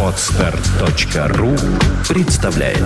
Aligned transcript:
Отстар.ру 0.00 1.56
представляет 2.08 2.78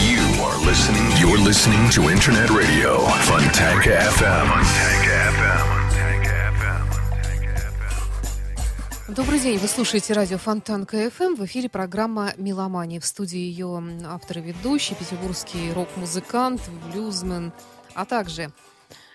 You 0.00 0.24
are 0.40 0.58
listening. 0.66 1.06
You're 1.20 1.38
listening 1.38 1.88
to 1.90 2.10
Internet 2.10 2.50
Radio 2.50 3.06
Fontanka 3.28 3.92
FM. 4.18 4.48
Добрый 9.14 9.38
день, 9.38 9.58
вы 9.58 9.68
слушаете 9.68 10.14
радио 10.14 10.38
Фонтанка 10.38 10.84
FM. 10.84 11.36
В 11.36 11.44
эфире 11.44 11.68
программа 11.68 12.32
«Меломания». 12.38 12.98
В 12.98 13.06
студии 13.06 13.38
ее 13.38 13.80
автор 14.06 14.38
и 14.38 14.40
ведущий, 14.40 14.96
петербургский 14.96 15.72
рок-музыкант, 15.72 16.60
блюзмен, 16.90 17.52
а 17.94 18.04
также 18.04 18.50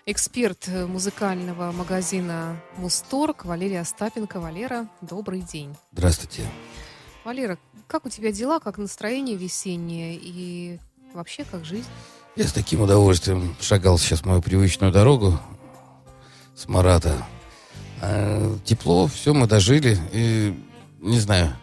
эксперт 0.08 0.70
музыкального 0.70 1.74
магазина 1.74 2.56
«Мусторг» 2.78 3.44
Валерия 3.44 3.82
Остапенко. 3.82 4.40
Валера, 4.40 4.88
добрый 5.02 5.42
день. 5.42 5.76
Здравствуйте. 5.92 6.44
Валера, 7.26 7.58
как 7.88 8.06
у 8.06 8.10
тебя 8.10 8.32
дела, 8.32 8.62
как 8.62 8.78
настроение 8.78 9.36
весеннее 9.36 10.16
и 10.16 10.80
вообще 11.14 11.44
как 11.44 11.66
жизнь? 11.66 11.90
Я 12.38 12.48
с 12.48 12.54
таким 12.54 12.82
удовольствием 12.82 13.54
шагал 13.60 14.00
сейчас 14.00 14.24
мою 14.24 14.42
привычную 14.42 14.94
дорогу 14.94 15.38
с 16.56 16.70
Марата. 16.70 17.26
А, 18.02 18.58
тепло, 18.64 19.08
все, 19.08 19.34
мы 19.34 19.46
дожили. 19.46 19.98
И, 20.14 20.58
не 21.02 21.20
знаю, 21.20 21.54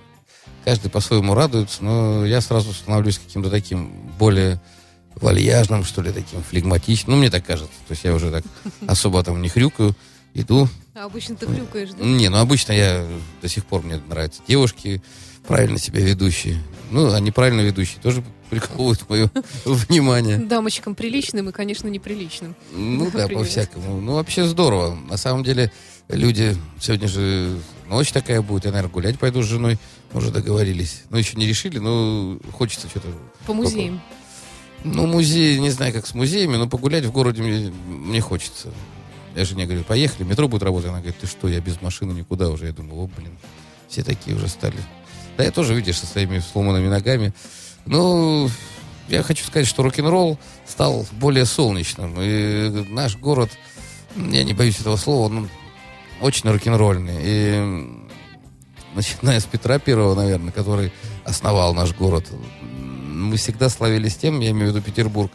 каждый 0.67 0.91
по-своему 0.91 1.35
радуется, 1.35 1.83
но 1.83 2.27
я 2.27 2.43
сразу 2.43 2.75
становлюсь 2.75 3.19
каким-то 3.19 3.49
таким 3.49 3.91
более 4.19 4.61
вальяжным, 5.17 5.85
что 5.85 6.03
ли, 6.03 6.13
таким 6.13 6.43
флегматичным. 6.43 7.17
Ну, 7.17 7.21
мне 7.21 7.31
так 7.31 7.45
кажется. 7.45 7.75
То 7.89 7.93
есть 7.93 8.05
я 8.05 8.15
уже 8.15 8.31
так 8.31 8.45
особо 8.87 9.23
там 9.23 9.41
не 9.41 9.49
хрюкаю, 9.49 9.95
иду. 10.35 10.69
А 10.95 11.05
обычно 11.05 11.37
ты 11.37 11.47
хрюкаешь, 11.47 11.91
да? 11.91 12.05
Не, 12.05 12.29
ну 12.29 12.39
обычно 12.39 12.73
я 12.73 13.07
до 13.43 13.49
сих 13.49 13.65
пор 13.65 13.83
мне 13.83 14.01
нравятся 14.09 14.43
девушки, 14.47 15.03
правильно 15.47 15.79
себя 15.79 16.01
ведущие. 16.01 16.59
Ну, 16.91 17.13
а 17.13 17.21
неправильно 17.21 17.63
ведущие 17.63 18.01
тоже 18.01 18.23
приковывают 18.51 19.09
мое 19.09 19.31
внимание. 19.65 20.39
Дамочкам 20.39 20.95
приличным 20.95 21.49
и, 21.49 21.53
конечно, 21.53 21.89
неприличным. 21.89 22.55
Ну 22.73 23.11
да, 23.11 23.29
по-всякому. 23.29 24.01
Ну, 24.01 24.15
вообще 24.15 24.47
здорово. 24.47 24.95
На 24.95 25.17
самом 25.17 25.43
деле, 25.43 25.73
люди, 26.09 26.57
сегодня 26.81 27.09
же 27.09 27.59
ночь 27.89 28.13
такая 28.13 28.43
будет, 28.43 28.67
я, 28.67 28.71
наверное, 28.71 28.93
гулять 28.93 29.19
пойду 29.19 29.43
с 29.43 29.47
женой. 29.47 29.79
Мы 30.13 30.19
уже 30.19 30.31
договорились. 30.31 31.03
Ну, 31.11 31.17
еще 31.19 31.37
не 31.37 31.47
решили, 31.47 31.79
но 31.79 32.39
хочется 32.53 32.89
что-то... 32.89 33.09
По 33.47 33.53
музеям. 33.53 34.01
Ну, 34.85 35.07
музей, 35.07 35.59
не 35.59 35.71
знаю, 35.71 35.93
как 35.95 36.07
с 36.07 36.15
музеями, 36.15 36.57
но 36.57 36.69
погулять 36.69 37.07
в 37.07 37.11
городе 37.11 37.43
мне, 37.43 37.73
мне 37.87 38.21
хочется. 38.21 38.69
Я 39.35 39.45
жене 39.45 39.65
говорю, 39.65 39.83
поехали, 39.83 40.25
метро 40.25 40.47
будет 40.47 40.63
работать. 40.63 40.91
Она 40.91 40.99
говорит, 40.99 41.19
ты 41.19 41.27
что, 41.27 41.49
я 41.49 41.61
без 41.61 41.81
машины 41.81 42.13
никуда 42.13 42.51
уже. 42.51 42.67
Я 42.67 42.73
думаю, 42.73 43.05
о, 43.05 43.11
блин, 43.17 43.37
все 43.89 44.03
такие 44.03 44.37
уже 44.37 44.47
стали. 44.49 44.77
Да 45.37 45.45
я 45.45 45.51
тоже, 45.51 45.75
видишь, 45.75 45.99
со 45.99 46.07
своими 46.07 46.39
сломанными 46.39 46.89
ногами. 46.89 47.33
Ну, 47.87 48.49
я 49.09 49.23
хочу 49.23 49.45
сказать, 49.45 49.67
что 49.67 49.83
рок-н-ролл 49.83 50.39
стал 50.67 51.07
более 51.13 51.47
солнечным. 51.47 52.15
И 52.21 52.87
наш 52.91 53.17
город, 53.17 53.51
я 54.17 54.45
не 54.45 54.53
боюсь 54.53 54.81
этого 54.81 54.97
слова, 54.97 55.27
он 55.27 55.49
очень 56.21 56.49
рок-н-ролльный. 56.51 57.17
И 57.21 58.07
начиная 58.95 59.41
с 59.41 59.45
Петра 59.45 59.79
Первого, 59.79 60.15
наверное, 60.15 60.53
который 60.53 60.93
основал 61.25 61.75
наш 61.75 61.95
город, 61.95 62.27
мы 63.15 63.37
всегда 63.37 63.69
славились 63.69 64.17
тем, 64.17 64.41
я 64.41 64.51
имею 64.51 64.73
в 64.73 64.75
виду 64.75 64.85
Петербург, 64.85 65.31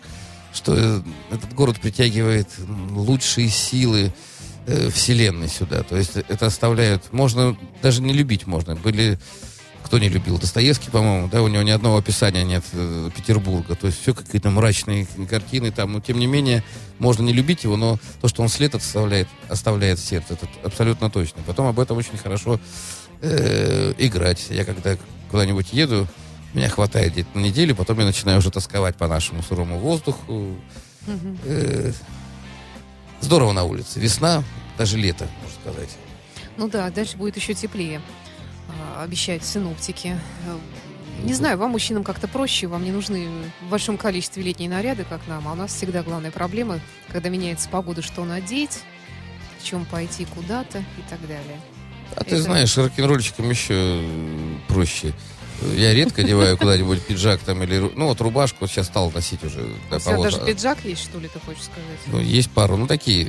что 0.54 0.76
э, 0.76 1.02
этот 1.32 1.54
город 1.54 1.80
притягивает 1.80 2.48
лучшие 2.92 3.50
силы 3.50 4.14
э, 4.68 4.90
вселенной 4.90 5.48
сюда. 5.48 5.84
То 5.84 5.98
есть 5.98 6.16
это 6.16 6.48
оставляет... 6.48 7.12
Можно 7.12 7.58
даже 7.82 8.02
не 8.02 8.14
любить 8.14 8.48
можно. 8.48 8.76
Были... 8.76 9.20
Кто 9.84 9.98
не 9.98 10.10
любил? 10.10 10.38
Достоевский, 10.38 10.92
по-моему, 10.92 11.30
да, 11.30 11.42
у 11.42 11.48
него 11.48 11.64
ни 11.64 11.72
одного 11.72 11.98
описания 11.98 12.44
нет 12.44 12.64
э, 12.74 13.10
Петербурга. 13.16 13.76
То 13.76 13.88
есть 13.88 14.02
все 14.02 14.14
какие-то 14.14 14.50
мрачные 14.52 15.08
картины 15.28 15.72
там. 15.72 15.94
Но 15.94 16.02
тем 16.02 16.20
не 16.20 16.28
менее, 16.28 16.64
можно 17.00 17.24
не 17.24 17.34
любить 17.34 17.64
его, 17.64 17.76
но 17.76 17.98
то, 18.22 18.28
что 18.28 18.44
он 18.44 18.50
след 18.50 18.76
оставляет, 18.76 19.28
оставляет 19.48 20.00
сердце, 20.00 20.34
это 20.34 20.48
абсолютно 20.64 21.10
точно. 21.10 21.42
Потом 21.46 21.66
об 21.68 21.80
этом 21.80 21.98
очень 21.98 22.18
хорошо 22.18 22.60
э, 23.22 23.94
играть. 23.98 24.48
Я 24.50 24.66
когда 24.66 24.98
куда-нибудь 25.32 25.74
еду, 25.74 26.08
меня 26.54 26.70
хватает 26.70 27.14
где-то 27.14 27.38
на 27.38 27.42
неделю, 27.44 27.76
потом 27.76 28.00
я 28.00 28.06
начинаю 28.06 28.40
уже 28.40 28.50
тосковать 28.52 28.96
по 28.96 29.08
нашему 29.08 29.44
сырому 29.44 29.78
воздуху. 29.80 30.56
Э, 31.46 31.92
здорово 33.22 33.52
на 33.52 33.64
улице. 33.64 34.00
Весна, 34.00 34.44
даже 34.78 34.98
лето, 34.98 35.28
можно 35.44 35.60
сказать. 35.62 35.90
Ну 36.58 36.68
да, 36.68 36.90
дальше 36.90 37.18
будет 37.18 37.36
еще 37.38 37.54
теплее, 37.54 38.02
а, 38.98 39.04
обещают 39.04 39.44
синоптики. 39.46 40.18
Э, 40.48 40.58
Не 41.24 41.34
знаю, 41.34 41.58
вам, 41.58 41.72
мужчинам, 41.72 42.04
как-то 42.06 42.28
проще, 42.30 42.68
вам 42.68 42.84
не 42.84 42.92
нужны 42.92 43.28
в 43.62 43.70
большом 43.70 43.98
количестве 43.98 44.42
летние 44.42 44.70
наряды, 44.70 45.04
как 45.08 45.20
нам, 45.28 45.48
а 45.48 45.52
у 45.52 45.56
нас 45.56 45.74
всегда 45.74 46.02
главная 46.02 46.32
проблема, 46.32 46.80
когда 47.10 47.28
меняется 47.30 47.68
погода, 47.70 48.02
что 48.02 48.24
надеть, 48.24 48.80
в 49.60 49.66
чем 49.66 49.86
пойти 49.86 50.26
куда-то 50.26 50.78
и 50.80 51.02
так 51.10 51.20
далее. 51.28 51.60
А 52.16 52.24
ты 52.24 52.36
Это- 52.36 52.42
знаешь, 52.44 52.76
рок-н-ролльщикам 52.78 53.50
еще 53.50 53.74
э, 53.76 54.56
проще. 54.70 55.14
Я 55.76 55.94
редко 55.94 56.22
одеваю 56.22 56.58
куда-нибудь 56.58 57.02
пиджак 57.02 57.40
там 57.42 57.62
или... 57.64 57.78
Ну, 57.96 58.08
вот 58.08 58.22
рубашку 58.22 58.68
сейчас 58.68 58.88
стал 58.88 59.12
носить 59.12 59.44
уже. 59.44 59.68
да, 59.90 59.98
У 59.98 60.00
тебя 60.00 60.18
даже 60.22 60.40
пиджак 60.46 60.78
есть, 60.86 61.04
что 61.04 61.20
ли, 61.20 61.28
ты 61.28 61.40
хочешь 61.40 61.64
сказать? 61.64 62.00
Ну, 62.08 62.20
есть 62.20 62.50
пару, 62.52 62.78
ну, 62.78 62.88
такие 62.88 63.28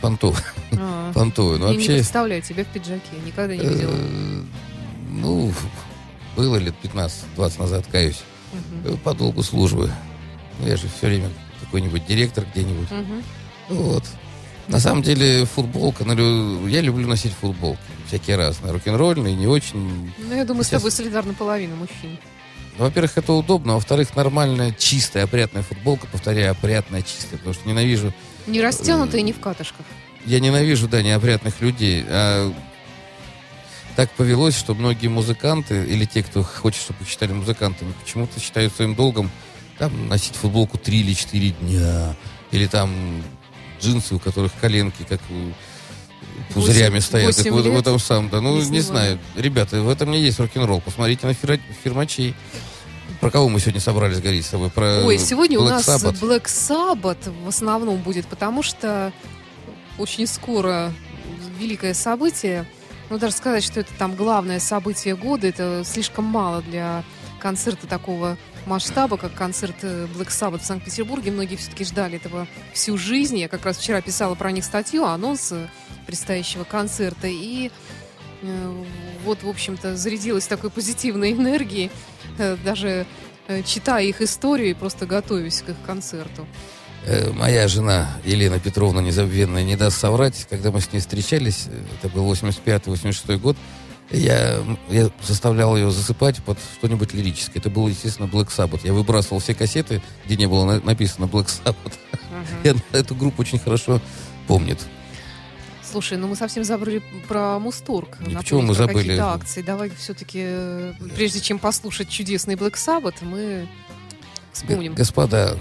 понтовые. 0.00 0.42
А, 0.78 1.12
понтовые. 1.14 1.58
Ну, 1.58 1.66
я 1.66 1.72
не 1.72 1.76
вообще... 1.78 1.94
представляю 1.94 2.42
тебя 2.42 2.64
в 2.64 2.68
пиджаке, 2.68 3.00
никогда 3.24 3.56
не 3.56 3.66
видела. 3.66 3.90
э, 3.94 4.42
Ну, 5.10 5.52
было 6.36 6.56
лет 6.56 6.74
15-20 6.82 7.58
назад, 7.60 7.86
каюсь. 7.90 8.20
Э, 8.84 8.94
По 9.02 9.14
долгу 9.14 9.42
службы. 9.42 9.90
Ну, 10.58 10.66
Я 10.68 10.76
же 10.76 10.88
все 10.96 11.06
время 11.06 11.30
какой-нибудь 11.60 12.06
директор 12.06 12.44
где-нибудь. 12.52 12.90
Мгм. 12.90 13.22
Вот. 13.68 14.04
На 14.70 14.78
самом 14.78 15.02
деле 15.02 15.44
футболка, 15.46 16.04
ну, 16.04 16.66
я 16.68 16.80
люблю 16.80 17.06
носить 17.08 17.32
футболки. 17.32 17.80
Всякие 18.06 18.36
разные. 18.36 18.72
Рок-н-ролльные, 18.72 19.34
не 19.34 19.48
очень. 19.48 20.12
Ну, 20.18 20.34
я 20.34 20.44
думаю, 20.44 20.62
с 20.62 20.68
Сейчас- 20.68 20.80
тобой 20.82 20.92
солидарна 20.92 21.34
половина 21.34 21.74
мужчин. 21.74 22.18
Ну, 22.78 22.84
Во-первых, 22.84 23.18
это 23.18 23.32
удобно. 23.32 23.72
а 23.72 23.74
Во-вторых, 23.74 24.14
нормальная, 24.14 24.72
чистая, 24.72 25.24
опрятная 25.24 25.62
футболка. 25.64 26.06
Повторяю, 26.06 26.52
опрятная, 26.52 27.02
чистая. 27.02 27.38
Потому 27.38 27.54
что 27.54 27.68
ненавижу... 27.68 28.14
Не 28.46 28.60
растянутые, 28.62 29.22
не 29.22 29.32
в 29.32 29.40
катышках. 29.40 29.84
Я 30.24 30.38
ненавижу, 30.38 30.86
да, 30.86 31.02
неопрятных 31.02 31.60
людей. 31.60 32.04
А 32.08 32.52
так 33.96 34.10
повелось, 34.12 34.56
что 34.56 34.74
многие 34.74 35.08
музыканты, 35.08 35.84
или 35.84 36.04
те, 36.04 36.22
кто 36.22 36.44
хочет, 36.44 36.80
чтобы 36.82 37.02
их 37.02 37.08
считали 37.08 37.32
музыкантами, 37.32 37.92
почему-то 38.04 38.38
считают 38.38 38.72
своим 38.72 38.94
долгом 38.94 39.30
там 39.78 40.08
носить 40.08 40.36
футболку 40.36 40.78
3 40.78 41.00
или 41.00 41.12
4 41.14 41.50
дня. 41.50 42.14
Или 42.52 42.66
там 42.66 42.90
джинсы, 43.80 44.14
у 44.14 44.18
которых 44.18 44.52
коленки 44.60 45.04
как 45.08 45.20
у- 45.30 46.52
пузырями 46.54 46.94
Восемь- 46.96 47.00
стоят. 47.06 47.26
восемь 47.26 47.44
Так 47.44 47.52
вот 47.52 47.64
в 47.66 47.78
этом 47.78 47.98
самом, 47.98 48.28
да. 48.30 48.40
Ну, 48.40 48.60
не 48.60 48.68
не, 48.70 48.80
знаю. 48.80 49.18
Ребята, 49.36 49.80
в 49.82 49.88
этом 49.88 50.10
не 50.10 50.20
есть 50.20 50.38
рок-н-ролл. 50.40 50.80
Посмотрите 50.80 51.26
на 51.26 51.32
фира- 51.32 51.60
фирмачей. 51.84 52.34
Про 53.20 53.30
кого 53.30 53.48
мы 53.48 53.60
сегодня 53.60 53.80
собрались 53.80 54.20
говорить 54.20 54.46
с 54.46 54.50
тобой? 54.50 54.70
Про 54.70 55.04
Ой, 55.04 55.18
сегодня 55.18 55.58
у 55.58 55.64
Black 55.64 55.68
нас 55.70 55.88
Sabbath? 55.88 56.20
Black 56.20 56.44
Sabbath 56.44 57.44
в 57.44 57.48
основном 57.48 57.98
будет, 57.98 58.26
потому 58.26 58.62
что 58.62 59.12
очень 59.98 60.26
скоро 60.26 60.92
великое 61.58 61.92
событие. 61.94 62.66
Ну, 63.10 63.18
даже 63.18 63.34
сказать, 63.34 63.62
что 63.64 63.80
это 63.80 63.92
там 63.98 64.14
главное 64.14 64.60
событие 64.60 65.16
года, 65.16 65.46
это 65.48 65.82
слишком 65.84 66.24
мало 66.24 66.62
для 66.62 67.04
концерта 67.40 67.86
такого 67.86 68.38
масштаба, 68.66 69.16
как 69.16 69.34
концерт 69.34 69.76
э, 69.82 70.06
Black 70.14 70.28
Sabbath 70.28 70.60
в 70.60 70.64
Санкт-Петербурге. 70.64 71.30
Многие 71.30 71.56
все-таки 71.56 71.84
ждали 71.84 72.16
этого 72.16 72.46
всю 72.72 72.96
жизнь. 72.96 73.38
Я 73.38 73.48
как 73.48 73.64
раз 73.64 73.78
вчера 73.78 74.00
писала 74.00 74.34
про 74.34 74.52
них 74.52 74.64
статью, 74.64 75.04
анонс 75.04 75.52
э, 75.52 75.66
предстоящего 76.06 76.64
концерта. 76.64 77.26
И 77.26 77.70
э, 78.42 78.84
вот, 79.24 79.42
в 79.42 79.48
общем-то, 79.48 79.96
зарядилась 79.96 80.46
такой 80.46 80.70
позитивной 80.70 81.32
энергией, 81.32 81.90
даже 82.64 83.06
читая 83.64 84.04
их 84.04 84.22
историю 84.22 84.70
и 84.70 84.74
просто 84.74 85.06
готовясь 85.06 85.62
к 85.62 85.70
их 85.70 85.76
концерту. 85.84 86.46
Моя 87.32 87.66
жена 87.66 88.08
Елена 88.24 88.60
Петровна 88.60 89.02
незабвенная 89.02 89.64
не 89.64 89.76
даст 89.76 89.98
соврать. 89.98 90.46
Когда 90.48 90.70
мы 90.70 90.80
с 90.80 90.92
ней 90.92 91.00
встречались, 91.00 91.66
это 91.98 92.08
был 92.14 92.30
85-86 92.32 93.38
год, 93.38 93.56
я, 94.10 94.58
я 94.88 95.10
заставлял 95.22 95.76
ее 95.76 95.90
засыпать 95.90 96.42
под 96.42 96.58
что-нибудь 96.78 97.12
лирическое. 97.14 97.56
Это 97.60 97.70
был, 97.70 97.88
естественно, 97.88 98.26
Black 98.26 98.48
Sabbath. 98.48 98.80
Я 98.84 98.92
выбрасывал 98.92 99.38
все 99.40 99.54
кассеты, 99.54 100.02
где 100.26 100.36
не 100.36 100.46
было 100.46 100.64
на- 100.64 100.80
написано 100.80 101.26
Black 101.26 101.46
Sabbath. 101.46 101.94
И 102.64 102.68
она 102.68 102.80
эту 102.92 103.14
группу 103.14 103.42
очень 103.42 103.58
хорошо 103.58 104.00
помнит. 104.46 104.78
Слушай, 105.82 106.18
ну 106.18 106.28
мы 106.28 106.36
совсем 106.36 106.62
забыли 106.62 107.02
про 107.26 107.58
Мусторг. 107.58 108.10
Напомнить 108.20 108.38
почему 108.38 108.62
мы 108.62 108.74
забыли. 108.74 108.98
какие-то 108.98 109.32
акции. 109.32 109.62
Давай 109.62 109.90
все-таки, 109.90 110.46
прежде 111.16 111.40
чем 111.40 111.58
послушать 111.58 112.08
чудесный 112.08 112.54
Black 112.54 112.74
Sabbath, 112.74 113.16
мы 113.22 113.66
вспомним. 114.52 114.94
Господа, 114.94 115.58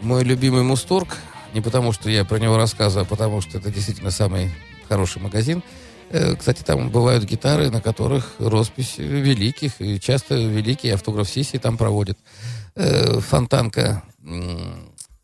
мой 0.00 0.24
любимый 0.24 0.62
Мусторг 0.62 1.16
Не 1.52 1.60
потому, 1.60 1.90
что 1.92 2.08
я 2.10 2.24
про 2.24 2.38
него 2.38 2.56
рассказываю, 2.56 3.02
а 3.02 3.04
потому, 3.04 3.40
что 3.40 3.58
это 3.58 3.70
действительно 3.70 4.10
самый 4.12 4.52
хороший 4.88 5.20
магазин. 5.20 5.62
Э, 6.10 6.34
Кстати, 6.36 6.62
там 6.62 6.90
бывают 6.90 7.24
гитары, 7.24 7.70
на 7.70 7.80
которых 7.80 8.34
роспись 8.38 8.98
великих, 8.98 9.80
и 9.80 9.98
часто 10.00 10.34
великие 10.34 10.94
автограф-сессии 10.94 11.58
там 11.58 11.76
проводят. 11.76 12.18
Э, 12.74 13.20
Фонтанка, 13.20 14.02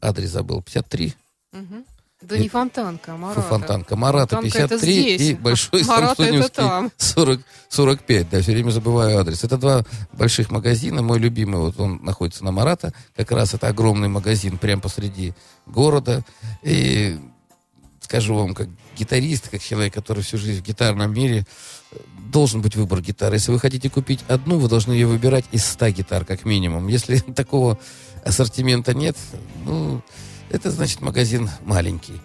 адрес 0.01 0.31
забыл, 0.31 0.63
53. 0.63 1.15
Мгм. 1.53 1.85
Да 2.23 2.35
И- 2.37 2.41
не 2.41 2.49
фонтанка, 2.49 3.13
а 3.13 3.17
Марата. 3.17 3.43
Фонтанка. 3.43 3.95
Марата 3.97 4.37
Фонтанка 4.37 4.59
это 4.59 4.69
53 4.79 5.17
здесь. 5.17 5.29
и 5.31 5.35
Большой 5.35 5.85
Марата 5.85 6.49
там. 6.49 6.91
40, 6.97 7.41
45. 7.69 8.31
Да, 8.31 8.41
все 8.41 8.53
время 8.53 8.71
забываю 8.71 9.19
адрес. 9.21 9.45
Это 9.45 9.59
два 9.59 9.85
больших 10.13 10.51
магазина. 10.51 11.03
Мой 11.03 11.19
любимый, 11.19 11.61
вот 11.61 11.79
он 11.79 12.01
находится 12.03 12.43
на 12.43 12.53
Марата. 12.53 12.93
Как 13.15 13.31
раз 13.33 13.53
это 13.53 13.69
огромный 13.69 14.09
магазин 14.09 14.57
прямо 14.57 14.81
посреди 14.81 15.35
города. 15.67 16.25
И 16.63 17.19
скажу 18.07 18.35
вам, 18.37 18.55
как 18.55 18.69
гитарист, 18.97 19.49
как 19.49 19.61
человек, 19.61 19.93
который 19.93 20.23
всю 20.23 20.39
жизнь 20.39 20.61
в 20.61 20.65
гитарном 20.65 21.13
мире, 21.13 21.45
должен 22.31 22.63
быть 22.63 22.77
выбор 22.77 23.01
гитары. 23.01 23.37
Если 23.37 23.51
вы 23.51 23.59
хотите 23.59 23.91
купить 23.91 24.21
одну, 24.29 24.59
вы 24.59 24.69
должны 24.69 24.93
ее 24.93 25.07
выбирать 25.09 25.45
из 25.51 25.65
100 25.65 25.89
гитар, 25.89 26.25
как 26.25 26.45
минимум. 26.45 26.87
Если 26.87 27.19
такого 27.35 27.79
ассортимента 28.25 28.95
нет, 28.95 29.17
ну, 29.65 30.03
это 30.51 30.71
значит 30.71 31.01
магазин 31.01 31.51
маленький. 31.65 32.21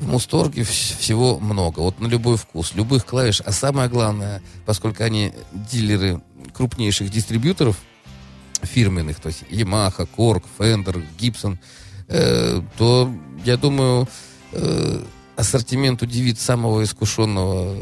В 0.00 0.08
Мусторге 0.08 0.62
вс- 0.62 0.98
всего 0.98 1.38
много, 1.38 1.80
вот 1.80 2.00
на 2.00 2.08
любой 2.08 2.36
вкус, 2.36 2.74
любых 2.74 3.06
клавиш. 3.06 3.40
А 3.44 3.52
самое 3.52 3.88
главное, 3.88 4.42
поскольку 4.66 5.04
они 5.04 5.32
дилеры 5.70 6.20
крупнейших 6.54 7.08
дистрибьюторов 7.10 7.76
фирменных, 8.62 9.20
то 9.20 9.28
есть 9.28 9.44
Yamaha, 9.50 10.08
Korg, 10.16 10.42
Fender, 10.58 11.06
Gibson, 11.18 11.58
э, 12.08 12.62
то, 12.76 13.12
я 13.44 13.56
думаю, 13.56 14.08
э, 14.52 15.04
ассортимент 15.40 16.02
удивит 16.02 16.38
самого 16.38 16.84
искушенного 16.84 17.76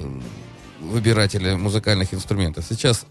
выбирателя 0.80 1.56
музыкальных 1.56 2.14
инструментов. 2.14 2.64
Сейчас 2.68 3.04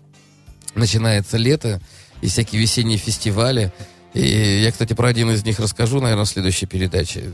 начинается 0.73 1.37
лето 1.37 1.81
и 2.21 2.27
всякие 2.27 2.61
весенние 2.61 2.97
фестивали. 2.97 3.71
И 4.13 4.61
я, 4.63 4.71
кстати, 4.71 4.93
про 4.93 5.09
один 5.09 5.29
из 5.31 5.43
них 5.43 5.59
расскажу, 5.59 5.99
наверное, 5.99 6.25
в 6.25 6.29
следующей 6.29 6.65
передаче. 6.65 7.31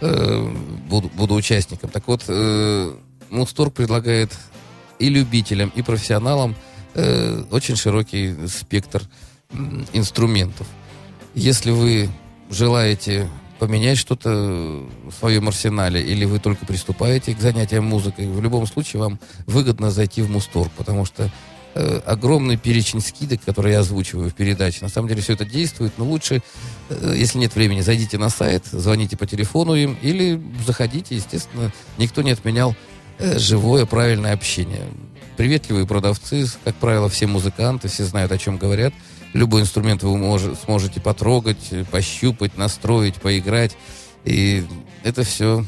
Э, 0.00 0.54
Буду, 0.88 1.08
буду 1.08 1.34
участником. 1.34 1.90
Так 1.90 2.06
вот, 2.06 2.24
э, 2.28 2.92
Мусторг 3.30 3.74
предлагает 3.74 4.32
и 4.98 5.08
любителям, 5.08 5.70
и 5.74 5.82
профессионалам 5.82 6.54
э, 6.94 7.44
очень 7.50 7.76
широкий 7.76 8.46
спектр 8.46 9.02
инструментов. 9.92 10.66
Если 11.34 11.70
вы 11.70 12.08
желаете 12.50 13.28
поменять 13.58 13.98
что-то 13.98 14.30
в 14.30 15.12
своем 15.18 15.48
арсенале, 15.48 16.02
или 16.02 16.24
вы 16.24 16.38
только 16.38 16.64
приступаете 16.66 17.34
к 17.34 17.40
занятиям 17.40 17.84
музыкой, 17.84 18.28
в 18.28 18.40
любом 18.40 18.66
случае 18.66 19.00
вам 19.00 19.18
выгодно 19.46 19.90
зайти 19.90 20.22
в 20.22 20.30
Мусторг, 20.30 20.70
потому 20.76 21.04
что 21.04 21.30
э, 21.74 22.00
огромный 22.06 22.56
перечень 22.56 23.00
скидок, 23.00 23.42
которые 23.44 23.74
я 23.74 23.80
озвучиваю 23.80 24.30
в 24.30 24.34
передаче. 24.34 24.78
На 24.82 24.88
самом 24.88 25.08
деле 25.08 25.22
все 25.22 25.34
это 25.34 25.44
действует, 25.44 25.92
но 25.98 26.04
лучше, 26.04 26.42
э, 26.88 27.14
если 27.16 27.38
нет 27.38 27.54
времени, 27.54 27.80
зайдите 27.80 28.18
на 28.18 28.30
сайт, 28.30 28.64
звоните 28.66 29.16
по 29.16 29.26
телефону 29.26 29.74
им 29.74 29.96
или 30.02 30.40
заходите. 30.66 31.16
Естественно, 31.16 31.72
никто 31.98 32.22
не 32.22 32.30
отменял 32.30 32.74
э, 33.18 33.38
живое, 33.38 33.86
правильное 33.86 34.32
общение. 34.32 34.84
Приветливые 35.36 35.86
продавцы, 35.86 36.46
как 36.64 36.74
правило, 36.76 37.08
все 37.08 37.26
музыканты, 37.26 37.88
все 37.88 38.04
знают, 38.04 38.32
о 38.32 38.38
чем 38.38 38.56
говорят. 38.56 38.92
Любой 39.32 39.62
инструмент 39.62 40.02
вы 40.02 40.16
може- 40.16 40.54
сможете 40.56 41.00
потрогать, 41.00 41.72
пощупать, 41.90 42.56
настроить, 42.56 43.16
поиграть. 43.16 43.76
И 44.24 44.66
это 45.04 45.22
все 45.22 45.64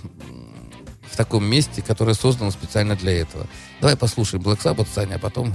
в 1.11 1.17
таком 1.17 1.45
месте, 1.45 1.83
которое 1.83 2.15
создано 2.15 2.51
специально 2.51 2.97
для 2.97 3.13
этого. 3.21 3.47
Давай 3.81 3.97
послушаем 3.97 4.43
Black 4.43 4.63
Sabbath, 4.63 4.89
Саня, 4.93 5.17
а 5.17 5.19
потом 5.19 5.55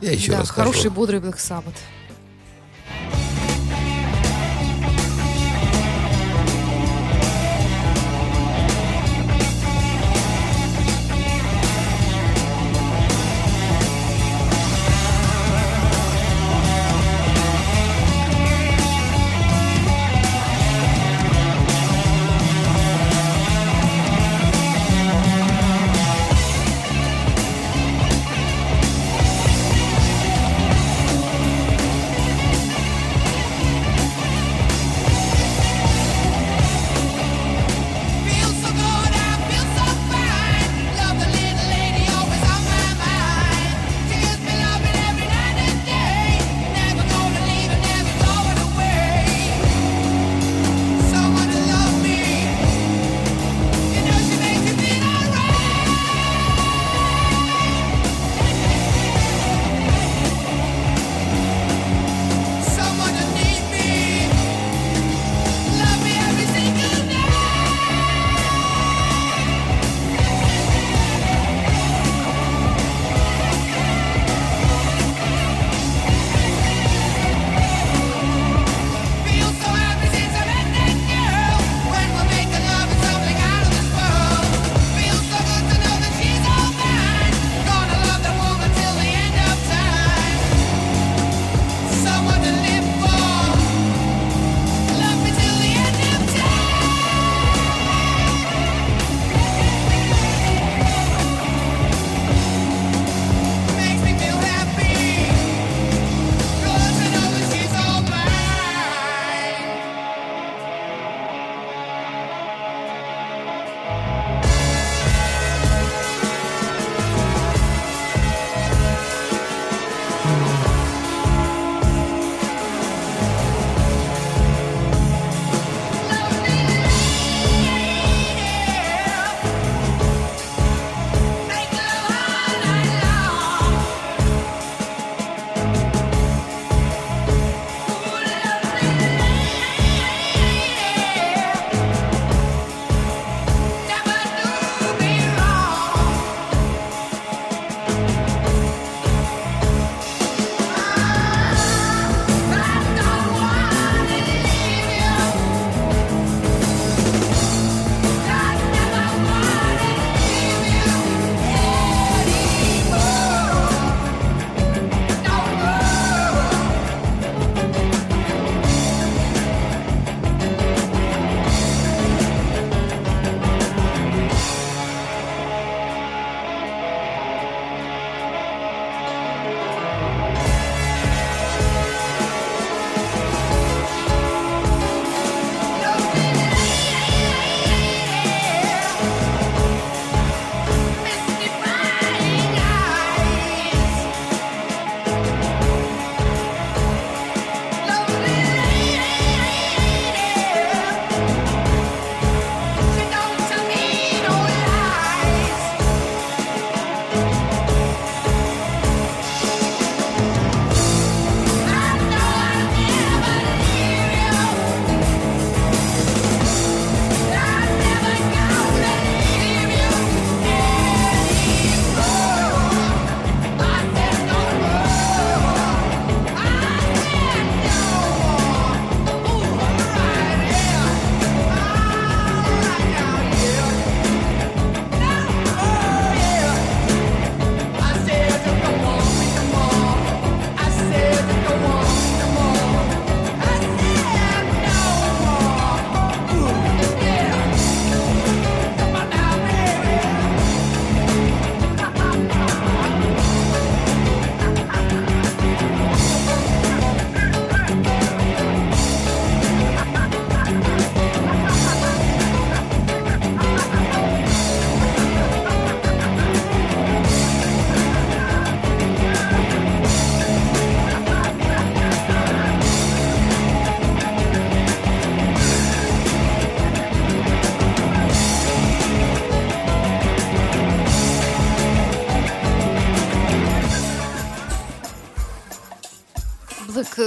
я 0.00 0.12
еще 0.12 0.32
да, 0.32 0.38
раз 0.38 0.50
хороший, 0.50 0.90
бодрый 0.90 1.20
Black 1.20 1.36
Sabbath. 1.36 1.76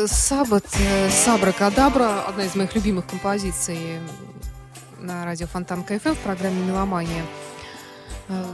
Sabbath, 0.05 0.65
э, 0.79 1.09
Сабра 1.09 1.51
Кадабра, 1.51 2.23
одна 2.27 2.43
из 2.45 2.55
моих 2.55 2.75
любимых 2.75 3.05
композиций 3.07 3.99
на 4.99 5.25
радио 5.25 5.47
Фонтан 5.47 5.83
КФМ 5.83 6.13
в 6.13 6.19
программе 6.19 6.61
«Меломания». 6.63 7.25
Э, 8.29 8.45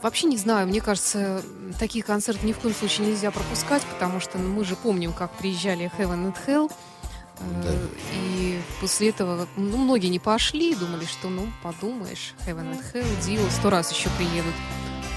Вообще 0.00 0.28
не 0.28 0.36
знаю, 0.36 0.68
мне 0.68 0.80
кажется, 0.80 1.42
такие 1.80 2.04
концерты 2.04 2.46
ни 2.46 2.52
в 2.52 2.58
коем 2.58 2.72
случае 2.72 3.08
нельзя 3.08 3.32
пропускать, 3.32 3.82
потому 3.82 4.20
что 4.20 4.38
ну, 4.38 4.48
мы 4.48 4.64
же 4.64 4.76
помним, 4.76 5.12
как 5.12 5.32
приезжали 5.32 5.90
Heaven 5.98 6.32
and 6.32 6.36
Hell, 6.46 6.70
э, 7.40 7.62
Да. 7.64 7.70
и 8.14 8.60
после 8.80 9.08
этого 9.08 9.48
ну, 9.56 9.76
многие 9.76 10.06
не 10.06 10.20
пошли, 10.20 10.76
думали, 10.76 11.04
что, 11.04 11.28
ну, 11.28 11.48
подумаешь, 11.64 12.34
Heaven 12.46 12.76
and 12.76 12.82
Hell, 12.94 13.26
Дио 13.26 13.42
сто 13.50 13.70
раз 13.70 13.90
еще 13.90 14.08
приедут. 14.10 14.54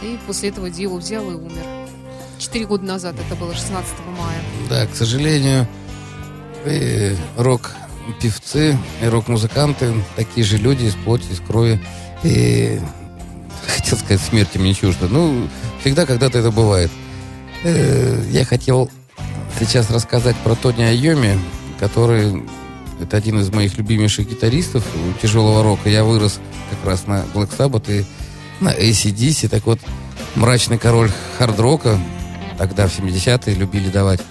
И 0.02 0.18
после 0.26 0.50
этого 0.50 0.68
Дио 0.72 0.96
взял 0.96 1.30
и 1.30 1.36
умер. 1.36 1.81
Четыре 2.52 2.66
года 2.66 2.84
назад, 2.84 3.16
это 3.18 3.34
было 3.38 3.56
16 3.56 3.94
мая. 4.20 4.42
Да, 4.70 4.86
к 4.86 4.94
сожалению, 4.94 5.66
и 6.66 7.16
рок-певцы 7.38 8.78
и 9.02 9.06
рок-музыканты 9.08 9.94
такие 10.18 10.46
же 10.46 10.58
люди 10.58 10.84
из 10.84 10.96
плоти, 10.96 11.24
из 11.32 11.40
крови. 11.40 11.82
И 12.24 12.78
хотел 13.66 13.98
сказать, 13.98 14.20
смерти 14.20 14.58
мне 14.58 14.74
чуждо. 14.74 15.08
Ну, 15.08 15.48
всегда 15.80 16.06
когда-то 16.06 16.40
это 16.40 16.52
бывает. 16.52 16.92
Э, 17.64 18.22
Я 18.30 18.44
хотел 18.44 18.92
сейчас 19.58 19.90
рассказать 19.90 20.36
про 20.44 20.56
Тони 20.56 20.84
Айоми, 20.84 21.40
который 21.80 22.44
это 23.00 23.16
один 23.16 23.40
из 23.40 23.50
моих 23.50 23.78
любимейших 23.78 24.30
гитаристов 24.30 24.84
тяжелого 25.22 25.64
рока. 25.64 25.88
Я 25.88 26.04
вырос 26.04 26.42
как 26.70 26.86
раз 26.86 27.08
на 27.08 27.24
Black 27.34 27.58
Sabbath 27.58 27.90
и 27.90 28.04
на 28.60 28.74
ACDC. 28.74 29.48
Так 29.48 29.66
вот, 29.66 29.80
мрачный 30.36 30.78
король 30.78 31.12
хард-рока, 31.38 31.98
тогда 32.58 32.88
в 32.88 33.00
70-е 33.00 33.56
любили 33.56 33.90
давать 33.90 34.22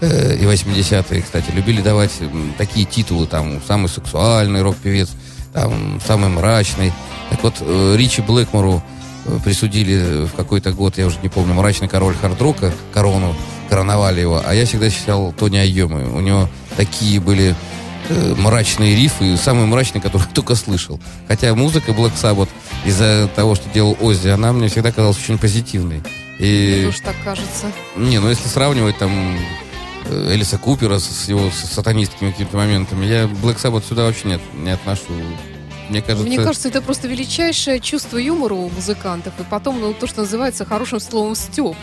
э, 0.00 0.36
и 0.36 0.44
80-е, 0.44 1.22
кстати, 1.22 1.50
любили 1.50 1.82
давать 1.82 2.12
такие 2.58 2.86
титулы, 2.86 3.26
там, 3.26 3.60
самый 3.66 3.88
сексуальный 3.88 4.62
рок-певец, 4.62 5.10
там, 5.52 6.00
самый 6.06 6.28
мрачный. 6.28 6.92
Так 7.30 7.42
вот, 7.42 7.54
э, 7.60 7.94
Ричи 7.96 8.22
Блэкмору 8.22 8.82
э, 9.26 9.38
присудили 9.44 10.26
в 10.26 10.32
какой-то 10.34 10.72
год, 10.72 10.98
я 10.98 11.06
уже 11.06 11.18
не 11.22 11.28
помню, 11.28 11.54
мрачный 11.54 11.88
король 11.88 12.14
хард-рока, 12.20 12.72
корону, 12.92 13.34
короновали 13.68 14.20
его, 14.20 14.42
а 14.44 14.54
я 14.54 14.66
всегда 14.66 14.90
считал 14.90 15.32
Тони 15.32 15.58
Айомы. 15.58 16.10
У 16.10 16.20
него 16.20 16.48
такие 16.76 17.20
были 17.20 17.54
мрачные 18.38 18.96
рифы, 18.96 19.36
самый 19.36 19.66
мрачный, 19.66 20.00
который 20.00 20.26
только 20.34 20.56
слышал. 20.56 20.98
Хотя 21.28 21.54
музыка 21.54 21.92
Black 21.92 22.14
Sabbath 22.20 22.48
из-за 22.84 23.30
того, 23.36 23.54
что 23.54 23.68
делал 23.70 23.96
Оззи, 24.00 24.28
она 24.28 24.52
мне 24.52 24.66
всегда 24.66 24.90
казалась 24.90 25.18
очень 25.18 25.38
позитивной. 25.38 26.02
И... 26.40 26.74
Мне 26.78 26.86
тоже 26.86 27.02
так 27.02 27.16
кажется. 27.24 27.66
Не, 27.96 28.18
ну 28.18 28.28
если 28.28 28.48
сравнивать 28.48 28.96
там 28.98 29.36
э, 30.06 30.34
Элиса 30.34 30.56
Купера 30.58 30.98
с 30.98 31.04
с 31.04 31.28
его 31.28 31.50
с- 31.50 31.70
сатанистскими 31.70 32.30
какими-то 32.30 32.56
моментами, 32.56 33.04
я 33.04 33.24
Black 33.24 33.56
Sabbath 33.62 33.86
сюда 33.86 34.04
вообще 34.04 34.28
не, 34.28 34.40
не 34.62 34.70
отношу. 34.70 35.04
Мне 35.90 36.00
кажется, 36.02 36.26
Мне 36.26 36.38
кажется, 36.38 36.68
это 36.68 36.80
просто 36.82 37.08
величайшее 37.08 37.80
чувство 37.80 38.16
юмора 38.16 38.54
у 38.54 38.70
музыкантов. 38.70 39.32
И 39.40 39.42
потом, 39.42 39.80
ну, 39.80 39.92
то, 39.92 40.06
что 40.06 40.20
называется 40.20 40.64
хорошим 40.64 41.00
словом 41.00 41.34
стёб. 41.34 41.76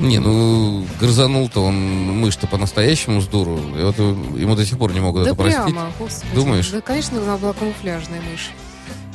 не, 0.00 0.20
ну 0.20 0.86
грызанул-то 1.00 1.60
он 1.60 1.74
мышь-то 2.20 2.46
по-настоящему 2.46 3.20
здорово. 3.20 3.58
И 3.78 3.82
вот 3.82 3.98
ему 4.38 4.54
до 4.54 4.64
сих 4.64 4.78
пор 4.78 4.92
не 4.94 5.00
могут 5.00 5.24
Да 5.24 5.30
это 5.30 5.36
простить. 5.36 5.64
прямо, 5.64 5.90
господи. 5.98 6.34
Думаешь? 6.34 6.70
Да, 6.70 6.80
конечно, 6.80 7.20
она 7.20 7.36
была 7.36 7.52
камуфляжная 7.52 8.20
мышь. 8.22 8.50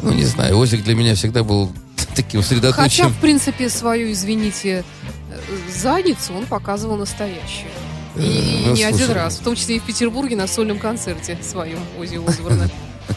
Ну, 0.03 0.11
не 0.11 0.25
знаю, 0.25 0.57
Озик 0.57 0.83
для 0.83 0.93
меня 0.93 1.15
всегда 1.15 1.43
был 1.43 1.71
таким 2.17 2.41
Хотя, 2.41 2.55
средоточием. 2.55 3.09
в 3.09 3.17
принципе, 3.17 3.69
свою, 3.69 4.11
извините, 4.11 4.83
э, 5.31 5.37
задницу 5.71 6.33
он 6.33 6.45
показывал 6.45 6.97
настоящую. 6.97 7.71
И, 8.15 8.21
и 8.21 8.65
ну, 8.65 8.73
не 8.73 8.83
один 8.83 8.97
слушай, 8.97 9.13
раз, 9.13 9.37
в 9.37 9.43
том 9.43 9.55
числе 9.55 9.77
и 9.77 9.79
в 9.79 9.83
Петербурге 9.83 10.35
на 10.35 10.47
сольном 10.47 10.79
концерте 10.79 11.37
своем 11.41 11.79
Ози 11.99 12.19
Осборна. 12.27 12.69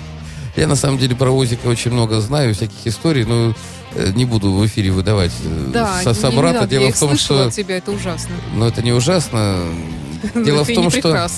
Я 0.57 0.67
на 0.67 0.77
самом 0.77 0.99
деле 0.99 1.17
про 1.17 1.31
Озика 1.31 1.67
очень 1.67 1.91
много 1.91 2.21
знаю, 2.21 2.55
всяких 2.55 2.87
историй, 2.87 3.25
но 3.25 3.55
э, 3.95 4.13
не 4.15 4.27
буду 4.27 4.53
в 4.53 4.67
эфире 4.67 4.91
выдавать 4.91 5.33
э, 5.45 5.71
Да, 5.73 6.03
со 6.03 6.11
не- 6.29 6.37
не 6.37 6.43
надо, 6.43 6.59
я 6.61 6.67
Дело 6.67 6.89
их 6.89 6.97
в 6.97 7.01
том, 7.01 7.17
что... 7.17 7.47
от 7.47 7.55
тебя, 7.55 7.79
это 7.79 7.93
ужасно. 7.93 8.35
Ну, 8.55 8.67
это 8.67 8.83
не 8.83 8.93
ужасно. 8.93 9.65
Дело 10.35 10.65
в 10.65 10.73
том, 10.75 10.91
что 10.91 11.31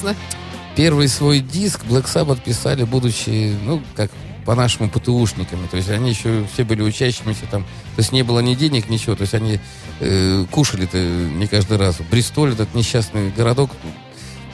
первый 0.75 1.09
свой 1.09 1.40
диск 1.40 1.85
Black 1.85 2.07
Sabbath 2.07 2.42
писали, 2.42 2.83
будучи, 2.83 3.54
ну, 3.64 3.83
как 3.95 4.11
по-нашему, 4.44 4.88
ПТУшниками. 4.88 5.66
То 5.66 5.76
есть 5.76 5.90
они 5.90 6.11
еще 6.11 6.44
все 6.52 6.64
были 6.64 6.82
учащимися 6.82 7.46
там. 7.50 7.62
То 7.96 8.00
есть 8.00 8.12
не 8.12 8.22
было 8.22 8.40
ни 8.40 8.54
денег, 8.54 8.88
ничего. 8.88 9.14
То 9.14 9.22
есть 9.22 9.34
они 9.34 9.61
э, 10.00 10.44
кушали-то 10.50 10.99
не 10.99 11.46
каждый 11.46 11.78
раз. 11.78 11.96
Бристоль, 12.11 12.52
этот 12.52 12.75
несчастный 12.75 13.30
городок 13.30 13.70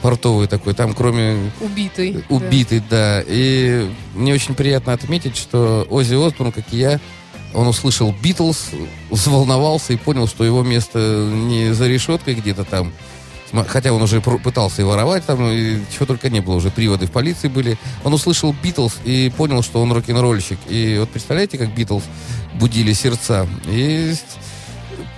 портовый 0.01 0.47
такой, 0.47 0.73
там 0.73 0.93
кроме 0.93 1.51
Убитый. 1.59 2.13
да. 2.13 2.35
убитый, 2.35 2.83
да. 2.89 3.23
И 3.25 3.89
мне 4.15 4.33
очень 4.33 4.55
приятно 4.55 4.93
отметить, 4.93 5.35
что 5.35 5.85
Оззи 5.89 6.15
Осборн, 6.15 6.51
как 6.51 6.65
и 6.71 6.77
я, 6.77 6.99
он 7.53 7.67
услышал 7.67 8.13
Битлз, 8.21 8.71
взволновался 9.09 9.93
и 9.93 9.97
понял, 9.97 10.27
что 10.27 10.43
его 10.43 10.63
место 10.63 11.29
не 11.33 11.73
за 11.73 11.87
решеткой 11.87 12.35
где-то 12.35 12.63
там, 12.63 12.93
хотя 13.67 13.91
он 13.93 14.01
уже 14.01 14.21
пытался 14.21 14.81
и 14.81 14.85
воровать 14.85 15.25
там, 15.25 15.49
и 15.49 15.79
чего 15.91 16.05
только 16.05 16.29
не 16.29 16.39
было, 16.39 16.55
уже 16.55 16.69
приводы 16.69 17.07
в 17.07 17.11
полиции 17.11 17.47
были. 17.47 17.77
Он 18.03 18.13
услышал 18.13 18.55
Битлз 18.63 18.97
и 19.03 19.31
понял, 19.35 19.63
что 19.63 19.81
он 19.81 19.91
рок-н-ролльщик. 19.91 20.59
И 20.67 20.97
вот 20.99 21.09
представляете, 21.09 21.57
как 21.57 21.73
Битлз 21.73 22.03
будили 22.55 22.93
сердца. 22.93 23.47
И 23.65 24.13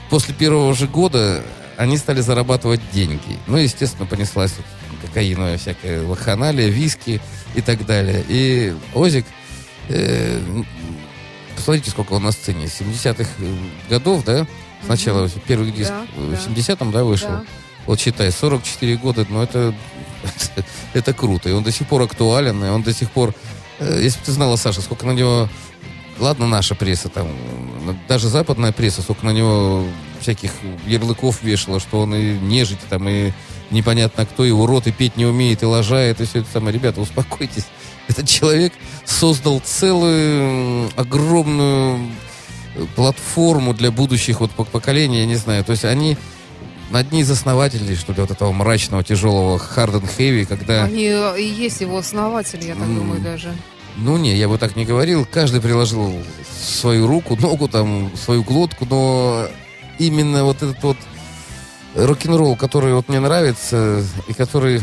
после 0.10 0.34
первого 0.34 0.74
же 0.74 0.88
года 0.88 1.44
они 1.78 1.98
стали 1.98 2.22
зарабатывать 2.22 2.82
деньги. 2.94 3.40
Ну, 3.48 3.58
естественно, 3.58 4.06
понеслась 4.06 4.54
кокаиновая 5.02 5.58
всякая 5.58 6.04
вакханалия, 6.04 6.70
виски 6.70 7.22
и 7.56 7.62
так 7.62 7.86
далее. 7.86 8.24
И 8.28 8.76
Озик, 8.94 9.26
э, 9.90 10.40
посмотрите, 11.56 11.90
сколько 11.90 12.14
он 12.14 12.24
на 12.24 12.32
сцене, 12.32 12.66
70-х 12.66 13.30
годов, 13.90 14.24
да? 14.24 14.46
Сначала 14.86 15.30
первый 15.48 15.72
диск 15.72 15.90
Да, 15.90 16.06
в 16.16 16.32
да. 16.32 16.38
70-м, 16.38 16.92
да, 16.92 17.04
вышел? 17.04 17.30
Да. 17.30 17.44
Вот 17.86 18.00
считай, 18.00 18.32
44 18.32 18.96
года, 18.98 19.26
ну 19.30 19.42
это, 19.42 19.74
это, 20.94 21.14
круто. 21.14 21.50
И 21.50 21.52
он 21.52 21.64
до 21.64 21.72
сих 21.72 21.88
пор 21.88 22.04
актуален, 22.04 22.64
и 22.64 22.70
он 22.70 22.84
до 22.84 22.94
сих 22.94 23.12
пор... 23.12 23.34
э, 23.80 24.00
если 24.04 24.20
бы 24.20 24.26
ты 24.26 24.32
знала, 24.32 24.56
Саша, 24.56 24.82
сколько 24.82 25.06
на 25.06 25.12
него... 25.12 25.50
Ладно, 26.20 26.46
наша 26.46 26.76
пресса 26.76 27.10
там, 27.10 27.28
даже 28.08 28.28
западная 28.28 28.72
пресса, 28.72 29.02
сколько 29.02 29.26
на 29.26 29.32
него 29.32 29.84
всяких 30.20 30.52
ярлыков 30.86 31.42
вешала, 31.42 31.80
что 31.80 32.02
он 32.02 32.14
и 32.14 32.38
нежить 32.38 32.80
там, 32.90 33.10
и 33.10 33.32
непонятно 33.72 34.26
кто, 34.28 34.46
и 34.46 34.52
урод, 34.52 34.86
и 34.86 34.92
петь 34.92 35.18
не 35.18 35.26
умеет, 35.26 35.64
и 35.64 35.66
лажает, 35.66 36.22
и 36.22 36.26
все 36.26 36.40
это 36.40 36.50
самое. 36.52 36.74
Ребята, 36.74 37.02
успокойтесь. 37.02 37.66
Этот 38.08 38.28
человек 38.28 38.74
создал 39.06 39.62
целую 39.62 40.90
огромную 40.96 42.12
э, 42.76 42.86
платформу 42.96 43.74
для 43.74 43.90
будущих 43.90 44.42
вот 44.42 44.52
пок- 44.56 44.70
поколений, 44.70 45.20
я 45.20 45.26
не 45.26 45.36
знаю. 45.36 45.64
То 45.64 45.72
есть 45.72 45.86
они 45.86 46.18
одни 46.94 47.22
из 47.22 47.32
основателей, 47.32 47.96
что 47.96 48.14
ли, 48.14 48.22
вот 48.22 48.32
этого 48.32 48.52
мрачного, 48.52 49.04
тяжелого 49.04 49.58
hard 49.58 50.02
and 50.02 50.10
heavy, 50.18 50.46
когда... 50.46 50.84
Они 50.84 51.06
э, 51.06 51.40
и 51.40 51.44
есть 51.46 51.82
его 51.82 51.98
основатели, 51.98 52.66
я 52.68 52.74
так 52.76 52.84
М. 52.84 52.96
думаю, 52.96 53.22
даже. 53.22 53.54
Ну, 53.98 54.18
не, 54.18 54.36
я 54.36 54.48
бы 54.48 54.58
так 54.58 54.76
не 54.76 54.86
говорил. 54.86 55.26
Каждый 55.30 55.62
приложил 55.62 56.14
свою 56.64 57.08
руку, 57.08 57.36
ногу, 57.36 57.68
там, 57.68 58.12
свою 58.16 58.44
глотку, 58.44 58.86
но 58.90 59.48
именно 60.00 60.44
вот 60.44 60.58
этот 60.64 60.82
вот 60.82 60.98
рок-н-ролл, 61.96 62.56
который 62.56 62.94
вот 62.94 63.10
мне 63.10 63.20
нравится, 63.20 64.04
и 64.28 64.34
который, 64.34 64.82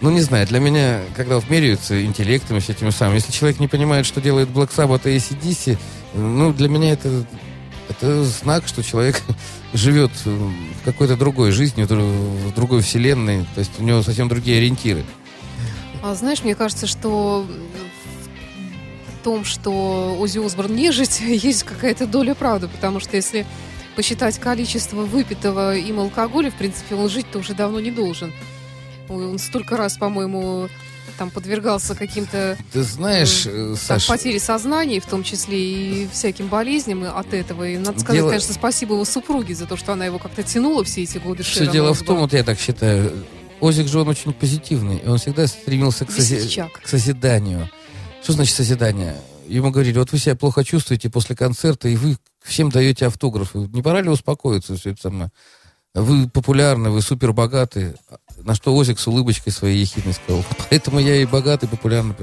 ну, 0.00 0.10
не 0.10 0.20
знаю, 0.22 0.46
для 0.46 0.60
меня, 0.60 1.00
когда 1.14 1.34
вот 1.36 1.48
меряются 1.50 2.02
интеллектом 2.04 2.56
и 2.56 2.60
с 2.60 2.68
этими 2.70 2.90
самыми, 2.90 3.16
если 3.16 3.32
человек 3.32 3.60
не 3.60 3.68
понимает, 3.68 4.06
что 4.06 4.20
делает 4.20 4.48
Black 4.48 4.70
Sabbath 4.74 5.02
и 5.10 5.16
ACDC, 5.16 5.78
ну, 6.14 6.52
для 6.54 6.68
меня 6.68 6.92
это, 6.92 7.26
это 7.90 8.24
знак, 8.24 8.66
что 8.66 8.82
человек 8.82 9.20
живет 9.72 10.12
в 10.24 10.84
какой-то 10.84 11.16
другой 11.16 11.50
жизнью, 11.50 11.86
в 11.86 12.54
другой 12.54 12.82
вселенной, 12.82 13.46
то 13.54 13.60
есть 13.60 13.72
у 13.78 13.82
него 13.82 14.02
совсем 14.02 14.28
другие 14.28 14.58
ориентиры. 14.58 15.04
А 16.02 16.14
знаешь, 16.14 16.42
мне 16.42 16.54
кажется, 16.54 16.86
что 16.86 17.46
в 19.20 19.24
том, 19.24 19.44
что 19.44 20.16
Ози 20.20 20.38
Осборн 20.38 20.74
нежить, 20.74 21.20
есть 21.26 21.64
какая-то 21.64 22.06
доля 22.06 22.34
правды, 22.34 22.68
потому 22.68 23.00
что 23.00 23.16
если 23.16 23.46
посчитать 23.96 24.38
количество 24.38 25.02
выпитого 25.02 25.74
им 25.74 25.98
алкоголя, 25.98 26.50
в 26.50 26.54
принципе, 26.54 26.94
он 26.94 27.08
жить-то 27.08 27.38
уже 27.38 27.54
давно 27.54 27.80
не 27.80 27.90
должен. 27.90 28.32
Он 29.08 29.38
столько 29.38 29.76
раз, 29.76 29.96
по-моему, 29.96 30.68
там 31.16 31.30
подвергался 31.30 31.94
каким-то 31.94 32.56
Ты 32.72 32.82
знаешь, 32.82 33.46
э, 33.46 33.50
там, 33.50 33.76
Саша, 33.76 34.08
потере 34.08 34.38
сознания, 34.38 35.00
в 35.00 35.06
том 35.06 35.22
числе 35.22 35.58
и 36.04 36.08
всяким 36.12 36.48
болезням 36.48 37.04
от 37.04 37.32
этого. 37.34 37.68
И 37.68 37.76
надо 37.78 37.98
сказать, 38.00 38.20
Дело- 38.20 38.28
конечно, 38.28 38.54
спасибо 38.54 38.94
его 38.94 39.04
супруге 39.04 39.54
за 39.54 39.66
то, 39.66 39.76
что 39.76 39.92
она 39.92 40.06
его 40.06 40.18
как-то 40.18 40.42
тянула 40.42 40.84
все 40.84 41.02
эти 41.02 41.18
годы. 41.18 41.42
Все 41.42 41.66
дело 41.66 41.94
в 41.94 42.02
том, 42.02 42.18
вот 42.18 42.32
я 42.32 42.44
так 42.44 42.58
считаю, 42.58 43.24
Озик 43.60 43.88
же 43.88 43.98
он 44.00 44.08
очень 44.08 44.32
позитивный, 44.32 44.98
и 44.98 45.08
он 45.08 45.18
всегда 45.18 45.46
стремился 45.46 46.04
к, 46.04 46.10
Весельчак. 46.10 46.82
к 46.82 46.88
созиданию. 46.88 47.70
Что 48.22 48.32
значит 48.34 48.54
созидание? 48.54 49.16
Ему 49.48 49.70
говорили, 49.70 49.98
вот 49.98 50.12
вы 50.12 50.18
себя 50.18 50.34
плохо 50.34 50.64
чувствуете 50.64 51.08
после 51.08 51.36
концерта, 51.36 51.88
и 51.88 51.96
вы 51.96 52.16
всем 52.42 52.70
даете 52.70 53.06
автографы. 53.06 53.58
Не 53.72 53.80
пора 53.82 54.02
ли 54.02 54.08
успокоиться 54.08 54.76
все 54.76 54.90
это 54.90 55.02
самое? 55.02 55.30
Вы 56.02 56.28
популярны, 56.28 56.90
вы 56.90 57.00
супер 57.02 57.32
богаты. 57.32 57.94
На 58.38 58.54
что 58.54 58.74
Озик 58.74 58.98
с 58.98 59.06
улыбочкой 59.06 59.52
своей 59.52 59.80
ехидной 59.80 60.12
сказал, 60.12 60.44
поэтому 60.70 61.00
я 61.00 61.16
и 61.16 61.24
богатый, 61.24 61.68
популярный. 61.68 62.14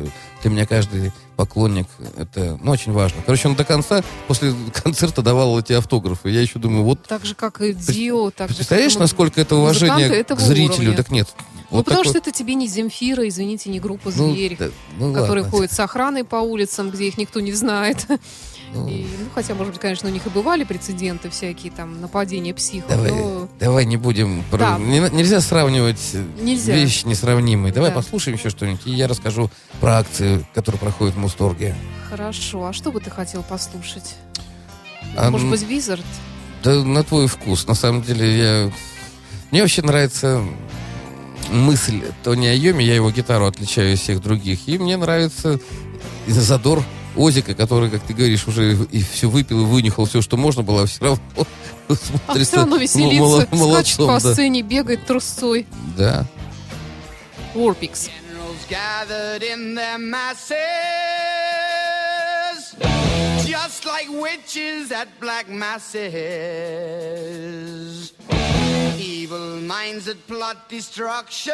Для 0.44 0.52
меня 0.52 0.66
каждый 0.66 1.12
поклонник, 1.36 1.88
это 2.18 2.60
ну, 2.62 2.72
очень 2.72 2.92
важно. 2.92 3.22
Короче, 3.26 3.48
он 3.48 3.56
до 3.56 3.64
конца, 3.66 4.04
после 4.28 4.54
концерта 4.84 5.22
давал 5.24 5.60
эти 5.60 5.74
автографы. 5.74 6.30
Я 6.30 6.42
еще 6.42 6.60
думаю, 6.60 6.84
вот... 6.84 7.02
Так 7.08 7.26
же, 7.26 7.34
как 7.34 7.62
и 7.62 7.74
Дио, 7.74 8.30
так 8.30 8.50
же, 8.50 8.58
Представляешь, 8.58 8.94
как 8.94 9.00
и 9.00 9.04
насколько 9.04 9.42
это 9.42 9.56
уважение 9.56 10.24
к 10.24 10.40
зрителю? 10.40 10.74
уровня. 10.76 10.94
Так 10.96 11.10
нет. 11.10 11.28
Ну, 11.72 11.78
Вот 11.78 11.86
потому 11.86 12.04
такой- 12.04 12.20
что 12.22 12.30
это 12.30 12.38
тебе 12.38 12.54
не 12.54 12.68
Земфира, 12.68 13.28
извините, 13.28 13.72
не 13.72 13.80
группа 13.80 14.12
Ну, 14.16 14.32
«Зверь», 14.32 14.56
да, 14.60 14.70
ну, 15.00 15.12
которые 15.12 15.44
ладно. 15.44 15.58
ходят 15.58 15.72
с 15.72 15.80
охраной 15.80 16.24
по 16.24 16.36
улицам, 16.36 16.92
где 16.92 17.08
их 17.08 17.18
никто 17.18 17.40
не 17.40 17.54
знает. 17.54 18.06
И, 18.88 19.06
ну, 19.20 19.26
хотя, 19.34 19.54
может 19.56 19.74
быть, 19.74 19.82
конечно, 19.82 20.10
у 20.10 20.12
них 20.12 20.26
и 20.26 20.30
бывали 20.30 20.64
прецеденты 20.64 21.30
всякие, 21.30 21.72
там, 21.72 22.02
нападения 22.02 22.54
психов, 22.54 22.90
Давай, 22.90 23.12
но 23.12 23.48
давай 23.60 23.86
не 23.86 23.98
будем... 23.98 24.44
Да. 24.52 24.78
не- 24.80 25.00
нельзя 25.12 25.42
сравнивать 25.42 26.02
э, 26.14 26.24
Нельзя. 26.42 26.74
вещи 26.74 27.06
несравнимые. 27.06 27.72
Давай 27.74 27.90
Да. 27.92 27.96
послушаем 27.96 28.38
еще 28.38 28.50
что-нибудь, 28.50 28.82
и 28.86 28.92
я 28.92 29.08
расскажу 29.08 29.50
про 29.80 30.00
акции, 30.00 30.46
которые 30.54 30.80
проходят 30.80 31.16
в 31.16 31.20
Мусторге. 31.20 31.76
хорошо. 32.10 32.66
А 32.68 32.74
что 32.74 32.92
бы 32.92 33.00
ты 33.00 33.10
хотел 33.10 33.44
послушать? 33.44 34.16
А, 35.18 35.30
Может 35.30 35.50
быть, 35.50 35.62
Визард? 35.64 36.06
Да 36.64 36.84
на 36.84 37.04
твой 37.04 37.28
вкус. 37.28 37.68
На 37.68 37.74
самом 37.76 38.02
деле, 38.04 38.38
я... 38.38 38.72
Мне 39.52 39.62
вообще 39.62 39.82
нравится 39.82 40.42
мысль 41.52 42.02
Тони 42.24 42.48
Айоми, 42.48 42.84
я 42.84 42.96
его 42.96 43.12
гитару 43.12 43.46
отличаю 43.46 43.94
из 43.94 44.00
всех 44.00 44.22
других. 44.22 44.68
И 44.68 44.78
мне 44.78 44.98
нравится 44.98 45.60
задор 46.28 46.84
Озика, 47.16 47.54
который, 47.54 47.90
как 47.90 48.02
ты 48.02 48.14
говоришь, 48.14 48.48
уже 48.48 48.76
и 48.92 49.02
все 49.04 49.30
выпил 49.30 49.62
и 49.62 49.66
вынюхал 49.66 50.06
все, 50.06 50.22
что 50.22 50.38
можно 50.38 50.64
было, 50.64 50.84
а 50.84 50.86
все 50.86 51.04
равно 51.04 51.22
А 52.28 52.34
все 52.40 52.58
равно 52.58 52.78
веселится, 52.78 53.48
мол- 53.52 53.74
скачет 53.74 53.98
по 53.98 54.20
да. 54.20 54.34
сцене, 54.34 54.62
бегает 54.62 55.06
трусцой. 55.06 55.68
Да. 55.98 56.26
Masses, 61.54 62.76
just 63.46 63.86
like 63.86 64.10
witches 64.10 64.92
at 64.92 65.08
black 65.20 65.48
masses. 65.50 66.04
Evil 68.98 69.60
minds 69.62 70.06
that 70.06 70.26
plot 70.28 70.68
destruction, 70.70 71.54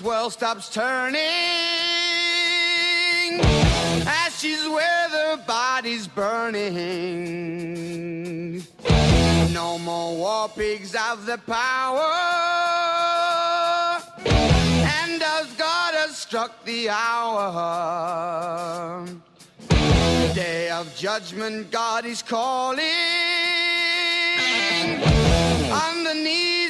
Darkness, 0.00 0.02
world 0.02 0.32
stops 0.32 0.68
turning. 0.68 1.20
Ashes 4.06 4.68
where 4.68 5.08
the 5.08 5.40
body's 5.46 6.06
burning. 6.08 6.72
No 9.52 9.78
more 9.78 10.16
war 10.16 10.48
pigs 10.48 10.94
have 10.94 11.26
the 11.26 11.38
power. 11.38 12.10
And 14.26 15.20
does 15.20 15.52
God 15.56 15.94
has 15.94 16.16
struck 16.16 16.64
the 16.64 16.88
hour. 16.90 17.46
Day 20.34 20.70
of 20.70 20.94
judgment, 20.96 21.70
God 21.70 22.04
is 22.04 22.22
calling. 22.22 22.80
On 25.72 26.04
the 26.04 26.14
knees, 26.14 26.69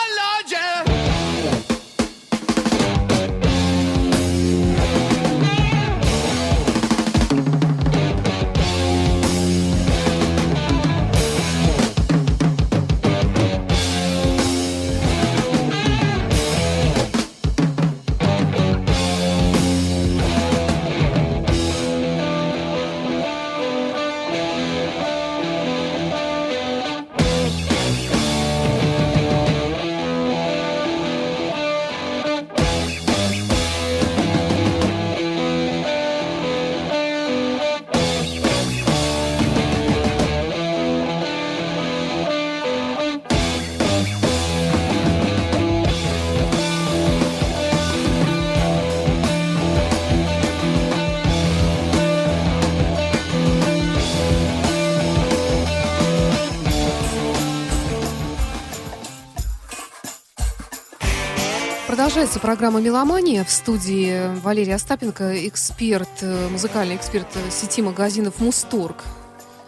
Продолжается 62.21 62.47
программа 62.47 62.79
«Меломания». 62.81 63.43
В 63.43 63.49
студии 63.49 64.39
Валерия 64.41 64.75
Остапенко, 64.75 65.47
эксперт, 65.47 66.07
э, 66.21 66.49
музыкальный 66.51 66.95
эксперт 66.95 67.25
сети 67.49 67.81
магазинов 67.81 68.35
«Мусторг». 68.37 68.97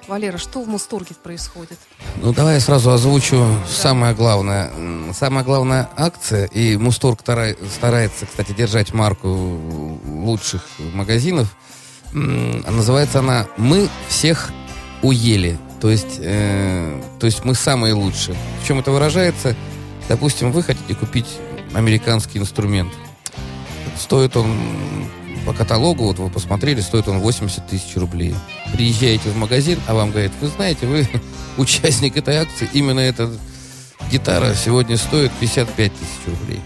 Валера, 0.07 0.37
что 0.37 0.61
в 0.61 0.67
«Мусторге» 0.67 1.15
происходит? 1.15 1.79
Ну, 2.21 2.31
давай 2.31 2.53
я 2.53 2.59
сразу 2.59 2.91
озвучу 2.91 3.43
самое 3.67 4.13
главное. 4.13 4.71
Самая 5.13 5.43
главная 5.43 5.89
акция, 5.97 6.45
и 6.45 6.77
Мусторг 6.77 7.21
стара- 7.21 7.55
старается, 7.75 8.27
кстати, 8.27 8.51
держать 8.51 8.93
марку 8.93 9.29
лучших 10.05 10.61
магазинов. 10.93 11.47
Называется 12.11 13.17
она 13.17 13.47
«Мы 13.57 13.89
всех 14.09 14.51
уели». 15.01 15.57
То 15.81 15.89
есть, 15.89 16.19
э, 16.19 17.01
то 17.19 17.25
есть 17.25 17.45
мы 17.45 17.55
самые 17.55 17.95
лучшие. 17.95 18.37
В 18.61 18.67
чем 18.67 18.77
это 18.77 18.91
выражается? 18.91 19.55
Допустим, 20.07 20.51
вы 20.51 20.61
хотите 20.61 20.93
купить 20.93 21.39
американский 21.73 22.39
инструмент. 22.39 22.91
Стоит 23.97 24.35
он 24.37 24.55
по 25.45 25.53
каталогу, 25.53 26.05
вот 26.05 26.19
вы 26.19 26.29
посмотрели, 26.29 26.81
стоит 26.81 27.07
он 27.07 27.19
80 27.19 27.67
тысяч 27.67 27.95
рублей. 27.95 28.33
Приезжаете 28.71 29.29
в 29.29 29.35
магазин, 29.35 29.79
а 29.87 29.93
вам 29.93 30.11
говорят, 30.11 30.31
вы 30.39 30.47
знаете, 30.47 30.85
вы 30.85 31.07
участник 31.57 32.17
этой 32.17 32.37
акции, 32.37 32.69
именно 32.73 32.99
эта 32.99 33.29
гитара 34.11 34.53
сегодня 34.53 34.97
стоит 34.97 35.31
55 35.39 35.91
тысяч 35.93 36.27
рублей. 36.27 36.61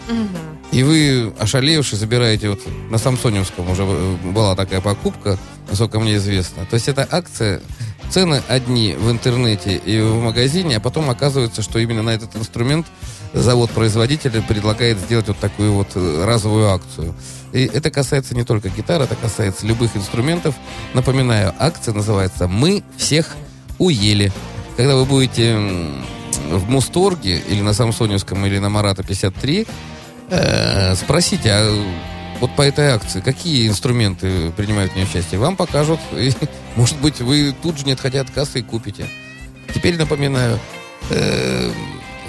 И 0.72 0.84
вы, 0.84 1.34
ошалевши, 1.40 1.96
забираете, 1.96 2.50
вот 2.50 2.60
на 2.90 2.98
Самсоневском 2.98 3.70
уже 3.70 3.84
э, 3.84 4.16
была 4.34 4.54
такая 4.54 4.82
покупка, 4.82 5.38
насколько 5.70 6.00
мне 6.00 6.18
известно. 6.18 6.66
То 6.66 6.74
есть 6.74 6.90
это 6.90 7.08
акция, 7.10 7.62
цены 8.10 8.42
одни 8.48 8.94
в 8.94 9.12
интернете 9.12 9.76
и 9.76 10.00
в 10.02 10.22
магазине, 10.22 10.78
а 10.78 10.80
потом 10.80 11.10
оказывается, 11.10 11.62
что 11.62 11.80
именно 11.80 12.04
на 12.04 12.12
этот 12.12 12.36
инструмент 12.36 12.88
завод-производитель 13.34 14.42
предлагает 14.42 14.98
сделать 15.00 15.28
вот 15.28 15.38
такую 15.38 15.74
вот 15.74 15.90
э, 15.96 16.26
разовую 16.26 16.70
акцию. 16.70 17.14
И 17.54 17.66
это 17.66 17.92
касается 17.92 18.36
не 18.36 18.44
только 18.44 18.70
гитар, 18.70 19.02
это 19.02 19.16
касается 19.16 19.66
любых 19.66 19.96
инструментов. 19.96 20.56
Напоминаю, 20.94 21.54
акция 21.60 21.94
называется 21.94 22.48
«Мы 22.48 22.84
всех 22.98 23.36
уели». 23.80 24.32
Когда 24.76 24.96
вы 24.96 25.06
будете 25.06 25.58
в 26.52 26.70
Мусторге 26.70 27.40
или 27.40 27.62
на 27.62 27.74
Самсоневском 27.74 28.46
или 28.46 28.60
на 28.60 28.70
Марата 28.70 29.04
53, 29.04 29.68
э, 30.30 30.96
спросите, 30.96 31.50
а 31.52 31.86
вот 32.40 32.56
по 32.56 32.62
этой 32.62 32.90
акции 32.90 33.22
какие 33.22 33.68
инструменты 33.68 34.52
принимают 34.52 34.92
в 34.92 34.96
ней 34.96 35.04
участие? 35.06 35.40
Вам 35.40 35.56
покажут. 35.56 36.00
И, 36.14 36.32
может 36.76 37.00
быть, 37.02 37.20
вы 37.22 37.56
тут 37.62 37.78
же, 37.80 37.86
не 37.86 37.94
отходя 37.94 38.22
от 38.22 38.30
кассы, 38.30 38.60
и 38.60 38.64
купите. 38.64 39.08
Теперь 39.74 39.98
напоминаю, 39.98 40.60
э, 41.10 41.72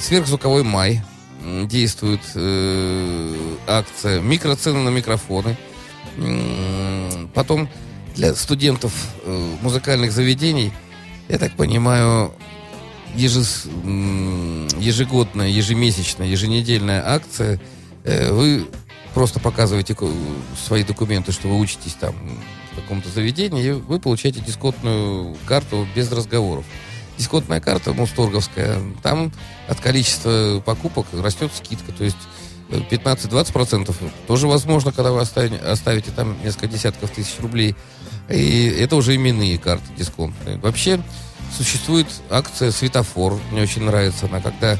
сверхзвуковой 0.01 0.65
май 0.65 1.03
действует 1.65 2.21
э, 2.35 3.35
акция 3.67 4.21
микроцены 4.21 4.81
на 4.81 4.89
микрофоны. 4.91 5.57
Потом 7.35 7.69
для 8.17 8.35
студентов 8.35 8.93
э, 9.25 9.55
музыкальных 9.63 10.11
заведений, 10.13 10.73
я 11.29 11.39
так 11.39 11.53
понимаю, 11.53 12.33
ежес- 13.15 13.69
ежегодная, 14.79 15.49
ежемесячная, 15.49 16.27
еженедельная 16.27 17.03
акция. 17.07 17.61
Э, 18.05 18.33
Вы 18.33 18.67
просто 19.15 19.41
показываете 19.41 19.97
свои 20.67 20.85
документы, 20.85 21.33
что 21.33 21.49
вы 21.49 21.59
учитесь 21.59 21.95
там 21.95 22.15
в 22.73 22.81
каком-то 22.81 23.09
заведении, 23.09 23.65
и 23.65 23.71
вы 23.73 23.99
получаете 23.99 24.41
дисконтную 24.41 25.37
карту 25.47 25.87
без 25.95 26.11
разговоров. 26.13 26.65
Дисконтная 27.17 27.61
карта 27.61 27.93
мусторговская, 27.93 28.81
там 29.03 29.33
от 29.67 29.81
количества 29.81 30.63
покупок 30.65 31.07
растет 31.13 31.51
скидка, 31.53 31.91
то 31.91 32.05
есть 32.05 32.17
э, 32.71 32.81
15-20% 32.91 33.93
тоже 34.29 34.47
возможно, 34.47 34.93
когда 34.93 35.11
вы 35.11 35.21
оставите 35.21 36.11
там 36.13 36.37
несколько 36.45 36.69
десятков 36.69 37.11
тысяч 37.11 37.35
рублей. 37.41 37.75
И 38.29 38.67
это 38.67 38.95
уже 38.95 39.17
именные 39.17 39.59
карты 39.59 39.85
дисконтные. 39.97 40.59
Вообще 40.59 41.01
существует 41.57 42.07
акция 42.31 42.71
«Светофор». 42.71 43.41
Мне 43.51 43.63
очень 43.63 43.83
нравится 43.83 44.27
она, 44.27 44.41
когда 44.41 44.79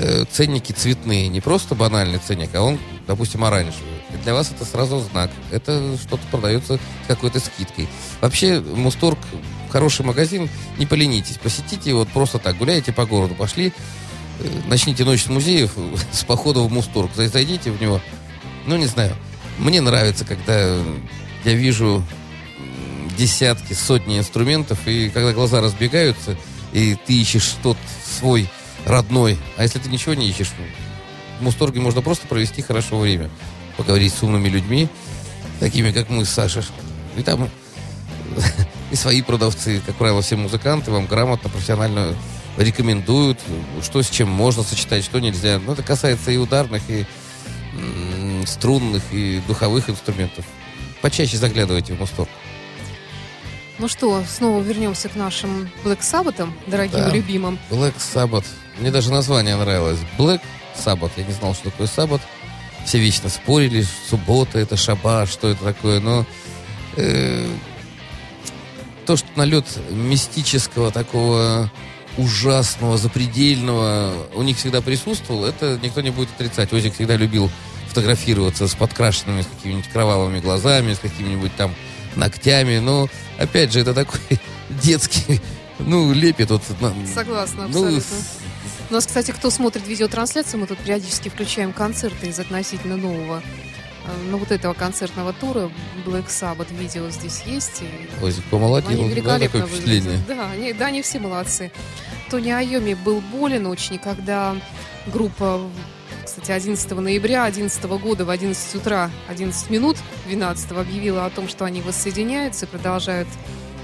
э, 0.00 0.24
ценники 0.30 0.72
цветные. 0.72 1.28
Не 1.28 1.40
просто 1.40 1.74
банальный 1.74 2.18
ценник, 2.18 2.54
а 2.54 2.62
он, 2.62 2.78
допустим, 3.06 3.44
оранжевый. 3.44 4.00
И 4.14 4.16
для 4.24 4.34
вас 4.34 4.50
это 4.50 4.64
сразу 4.64 4.98
знак. 5.00 5.30
Это 5.50 5.96
что-то 5.98 6.22
продается 6.30 6.76
с 6.76 7.06
какой-то 7.06 7.38
скидкой. 7.40 7.88
Вообще, 8.20 8.60
Мусторг 8.60 9.18
хороший 9.70 10.04
магазин. 10.04 10.48
Не 10.78 10.86
поленитесь. 10.86 11.38
Посетите 11.38 11.90
его 11.90 12.00
вот 12.00 12.08
просто 12.08 12.38
так. 12.38 12.56
Гуляете 12.56 12.92
по 12.92 13.06
городу, 13.06 13.34
пошли, 13.34 13.72
э, 14.40 14.44
начните 14.66 15.04
ночь 15.04 15.24
с 15.24 15.28
музеев 15.28 15.72
с 16.12 16.24
похода 16.24 16.60
в 16.60 16.72
Мусторг. 16.72 17.10
Зай- 17.16 17.28
Зайдите 17.28 17.70
в 17.70 17.80
него. 17.80 18.00
Ну, 18.66 18.76
не 18.76 18.86
знаю. 18.86 19.14
Мне 19.58 19.80
нравится, 19.80 20.24
когда 20.24 20.76
я 21.44 21.54
вижу 21.54 22.02
десятки, 23.18 23.74
сотни 23.74 24.18
инструментов, 24.18 24.78
и 24.86 25.10
когда 25.10 25.32
глаза 25.32 25.60
разбегаются, 25.60 26.36
и 26.72 26.96
ты 27.06 27.20
ищешь 27.20 27.54
тот 27.62 27.76
свой 28.18 28.48
родной. 28.90 29.38
А 29.56 29.62
если 29.62 29.78
ты 29.78 29.88
ничего 29.88 30.14
не 30.14 30.28
ищешь, 30.28 30.50
в 31.38 31.42
Мусторге 31.42 31.80
можно 31.80 32.02
просто 32.02 32.26
провести 32.26 32.62
хорошо 32.62 32.98
время. 32.98 33.30
Поговорить 33.76 34.12
с 34.12 34.22
умными 34.22 34.48
людьми, 34.48 34.88
такими, 35.58 35.92
как 35.92 36.10
мы 36.10 36.24
с 36.24 36.30
Сашей. 36.30 36.62
И 37.16 37.22
там 37.22 37.48
и 38.90 38.96
свои 38.96 39.22
продавцы, 39.22 39.80
как 39.84 39.96
правило, 39.96 40.22
все 40.22 40.36
музыканты 40.36 40.90
вам 40.90 41.06
грамотно, 41.06 41.48
профессионально 41.48 42.14
рекомендуют, 42.56 43.38
что 43.82 44.02
с 44.02 44.10
чем 44.10 44.28
можно 44.28 44.62
сочетать, 44.62 45.04
что 45.04 45.20
нельзя. 45.20 45.58
Но 45.58 45.72
это 45.72 45.82
касается 45.82 46.30
и 46.30 46.36
ударных, 46.36 46.82
и 46.88 47.06
струнных, 48.46 49.02
и 49.12 49.40
духовых 49.46 49.88
инструментов. 49.88 50.44
Почаще 51.00 51.36
заглядывайте 51.36 51.94
в 51.94 52.00
Мусторг. 52.00 52.28
Ну 53.80 53.88
что, 53.88 54.22
снова 54.28 54.62
вернемся 54.62 55.08
к 55.08 55.16
нашим 55.16 55.70
Black 55.82 56.00
Sabbath, 56.00 56.46
дорогим 56.66 56.98
Да. 56.98 57.10
любимым. 57.14 57.58
Black 57.70 57.94
Sabbath. 57.96 58.44
Мне 58.78 58.90
даже 58.90 59.10
название 59.10 59.56
нравилось. 59.56 59.98
Black 60.18 60.42
Sabbath. 60.76 61.12
Я 61.16 61.24
не 61.24 61.32
знал, 61.32 61.54
что 61.54 61.70
такое 61.70 61.86
Sabbath. 61.86 62.20
Все 62.84 62.98
вечно 62.98 63.30
спорили, 63.30 63.86
суббота 64.10 64.58
это 64.58 64.76
шаба, 64.76 65.24
что 65.26 65.48
это 65.48 65.64
такое. 65.64 65.98
Но 66.00 66.26
э, 66.96 67.46
то, 69.06 69.16
что 69.16 69.26
налет 69.36 69.64
мистического 69.90 70.90
такого 70.90 71.72
ужасного, 72.18 72.98
запредельного 72.98 74.12
у 74.34 74.42
них 74.42 74.58
всегда 74.58 74.82
присутствовал, 74.82 75.46
это 75.46 75.78
никто 75.82 76.02
не 76.02 76.10
будет 76.10 76.28
отрицать. 76.34 76.70
Озик 76.74 76.92
всегда 76.94 77.16
любил 77.16 77.50
фотографироваться 77.88 78.68
с 78.68 78.74
подкрашенными, 78.74 79.40
с 79.40 79.46
какими-нибудь 79.46 79.88
кровавыми 79.88 80.38
глазами, 80.40 80.92
с 80.92 80.98
какими-нибудь 80.98 81.56
там 81.56 81.74
ногтями. 82.16 82.78
Ну, 82.78 83.08
опять 83.38 83.72
же, 83.72 83.80
это 83.80 83.94
такой 83.94 84.20
детский, 84.82 85.40
ну, 85.78 86.12
лепит 86.12 86.50
вот. 86.50 86.62
на- 86.80 86.94
Согласна, 87.06 87.68
ну, 87.68 87.84
абсолютно. 87.84 88.16
У 88.90 88.92
нас, 88.94 89.06
кстати, 89.06 89.30
кто 89.30 89.50
смотрит 89.50 89.86
видеотрансляцию, 89.86 90.60
мы 90.60 90.66
тут 90.66 90.78
периодически 90.78 91.28
включаем 91.28 91.72
концерты 91.72 92.26
из 92.28 92.38
относительно 92.40 92.96
нового, 92.96 93.40
э, 93.40 94.10
ну, 94.30 94.38
вот 94.38 94.50
этого 94.50 94.74
концертного 94.74 95.32
тура 95.32 95.70
Black 96.04 96.26
Sabbath 96.26 96.74
видео 96.76 97.08
здесь 97.10 97.42
есть. 97.46 97.82
И 97.82 98.24
Озик 98.24 98.42
помолодел, 98.44 98.90
они 99.04 99.20
да, 99.20 99.38
такое 99.38 99.66
впечатление. 99.66 100.20
Да, 100.26 100.50
они, 100.50 100.72
да, 100.72 100.86
они 100.86 101.02
все 101.02 101.20
молодцы. 101.20 101.70
Тони 102.30 102.50
Айоми 102.50 102.94
был 102.94 103.20
болен 103.20 103.66
очень, 103.66 103.94
и 103.94 103.98
когда 103.98 104.56
группа, 105.06 105.60
кстати, 106.40 106.56
11 106.56 106.90
ноября 106.92 107.44
2011 107.44 107.84
года 108.02 108.24
в 108.24 108.30
11 108.30 108.74
утра, 108.76 109.10
11 109.28 109.68
минут 109.68 109.98
12 110.26 110.72
объявила 110.72 111.26
о 111.26 111.30
том, 111.30 111.48
что 111.48 111.66
они 111.66 111.82
воссоединяются 111.82 112.64
и 112.64 112.68
продолжают 112.68 113.28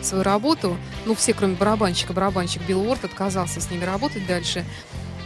свою 0.00 0.24
работу. 0.24 0.78
Ну, 1.04 1.14
все, 1.14 1.34
кроме 1.34 1.54
барабанщика. 1.54 2.14
Барабанщик 2.14 2.62
Билл 2.62 2.80
Уорд 2.80 3.04
отказался 3.04 3.60
с 3.60 3.70
ними 3.70 3.84
работать 3.84 4.26
дальше. 4.26 4.64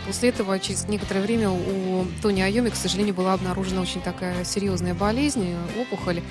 После 0.07 0.31
этого, 0.31 0.59
через 0.59 0.89
некоторое 0.89 1.21
время, 1.21 1.51
у 1.51 2.05
Тони 2.21 2.41
Айоми, 2.41 2.71
к 2.71 2.75
сожалению, 2.75 3.15
была 3.15 3.35
обнаружена 3.35 3.81
очень 3.81 4.01
такая 4.01 4.45
серьезная 4.45 4.95
болезнь, 4.95 5.55
опухоль. 5.81 6.23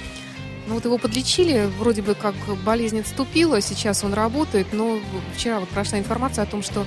Ну 0.68 0.74
вот 0.74 0.84
его 0.84 0.98
подлечили, 0.98 1.70
вроде 1.80 2.02
бы 2.02 2.14
как 2.14 2.36
болезнь 2.66 3.00
отступила, 3.00 3.62
сейчас 3.62 4.04
он 4.04 4.14
работает, 4.14 4.68
но 4.74 5.00
вчера 5.34 5.62
вот 5.62 5.70
прошла 5.70 5.98
информация 5.98 6.44
о 6.44 6.48
том, 6.48 6.62
что 6.62 6.86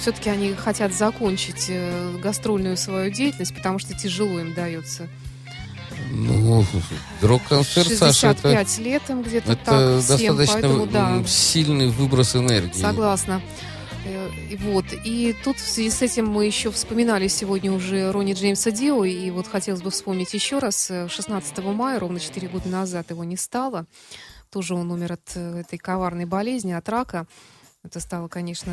все-таки 0.00 0.30
они 0.30 0.54
хотят 0.54 0.94
закончить 0.94 1.66
э, 1.68 2.16
гастрольную 2.18 2.76
свою 2.76 3.10
деятельность, 3.10 3.54
потому 3.54 3.78
что 3.78 3.94
тяжело 3.94 4.38
им 4.40 4.54
дается. 4.54 5.08
Ну, 6.10 6.64
рок-концерт, 7.20 7.88
Саша, 7.88 8.28
это, 8.28 8.42
65 8.42 8.78
лет 8.78 9.10
им 9.10 9.22
где-то 9.22 9.52
это 9.52 9.64
так, 9.64 10.02
всем, 10.02 10.36
достаточно 10.36 10.68
поэтому 10.68 10.86
да. 10.86 11.24
сильный 11.26 11.88
выброс 11.88 12.36
энергии. 12.36 12.80
Согласна. 12.80 13.40
Э, 14.04 14.30
И 14.50 14.56
вот. 14.56 14.84
И 15.04 15.34
тут 15.44 15.58
в 15.58 15.68
связи 15.68 15.90
с 15.90 16.02
этим 16.02 16.26
мы 16.28 16.46
еще 16.46 16.70
вспоминали 16.70 17.28
сегодня 17.28 17.72
уже 17.72 18.12
Ронни 18.12 18.34
Джеймса 18.34 18.70
Дио, 18.70 19.04
и 19.04 19.30
вот 19.30 19.46
хотелось 19.48 19.82
бы 19.82 19.90
вспомнить 19.90 20.32
еще 20.34 20.58
раз. 20.58 20.90
э, 20.90 21.08
16 21.08 21.58
мая, 21.58 21.98
ровно 21.98 22.20
4 22.20 22.48
года 22.48 22.68
назад, 22.68 23.10
его 23.10 23.24
не 23.24 23.36
стало. 23.36 23.86
Тоже 24.50 24.74
он 24.74 24.90
умер 24.90 25.14
от 25.14 25.32
э, 25.34 25.60
этой 25.60 25.78
коварной 25.78 26.24
болезни, 26.24 26.72
от 26.72 26.88
рака. 26.88 27.26
Это 27.86 28.00
стало, 28.00 28.26
конечно, 28.26 28.72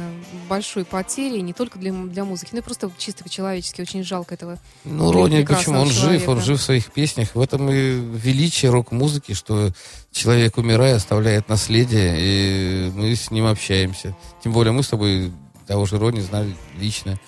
большой 0.49 0.85
потерей 0.85 1.41
не 1.41 1.53
только 1.53 1.77
для, 1.77 1.91
для 1.91 2.25
музыки, 2.25 2.49
но 2.51 2.59
и 2.59 2.61
просто 2.61 2.89
чисто 2.97 3.23
по-человечески. 3.23 3.79
Очень 3.79 4.03
жалко 4.03 4.33
этого. 4.33 4.57
Ну, 4.85 5.11
Ронни, 5.11 5.43
почему? 5.43 5.81
Он 5.81 5.87
жив, 5.87 6.13
он 6.13 6.21
человека. 6.21 6.41
жив 6.41 6.59
в 6.59 6.63
своих 6.63 6.91
песнях. 6.91 7.35
В 7.35 7.39
этом 7.39 7.69
и 7.69 7.91
величие 7.91 8.71
рок-музыки, 8.71 9.33
что 9.33 9.69
человек, 10.11 10.57
умирая, 10.57 10.95
оставляет 10.95 11.47
наследие, 11.47 12.15
и 12.17 12.91
мы 12.95 13.15
с 13.15 13.29
ним 13.29 13.45
общаемся. 13.45 14.17
Тем 14.43 14.51
более 14.51 14.73
мы 14.73 14.81
с 14.81 14.87
тобой 14.87 15.31
того 15.67 15.85
же 15.85 15.99
Ронни 15.99 16.21
знали 16.21 16.55
лично. 16.79 17.19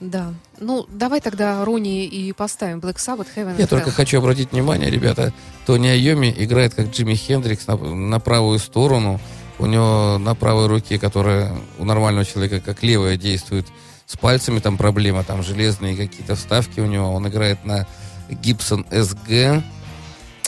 Да. 0.00 0.32
Ну, 0.58 0.86
давай 0.88 1.20
тогда 1.20 1.62
Ронни 1.62 2.06
и 2.06 2.32
поставим 2.32 2.78
Black 2.78 2.96
Sabbath, 2.96 3.26
Heaven 3.36 3.56
Я 3.58 3.66
только 3.66 3.90
хочу 3.90 4.16
обратить 4.16 4.52
внимание, 4.52 4.88
ребята, 4.88 5.34
Тони 5.66 5.88
Айоми 5.88 6.34
играет 6.38 6.74
как 6.74 6.88
Джимми 6.88 7.14
Хендрикс 7.14 7.66
на, 7.66 7.76
на 7.76 8.18
правую 8.18 8.58
сторону. 8.58 9.20
У 9.58 9.66
него 9.66 10.18
на 10.18 10.34
правой 10.34 10.66
руке, 10.66 10.98
которая 10.98 11.52
у 11.78 11.84
нормального 11.84 12.24
человека 12.24 12.60
как 12.60 12.82
левая 12.82 13.16
действует, 13.16 13.66
с 14.06 14.16
пальцами 14.16 14.58
там 14.58 14.76
проблема, 14.76 15.24
там 15.24 15.42
железные 15.42 15.96
какие-то 15.96 16.34
вставки 16.34 16.80
у 16.80 16.86
него. 16.86 17.12
Он 17.12 17.26
играет 17.28 17.64
на 17.64 17.86
Gibson 18.28 18.86
SG. 18.90 19.62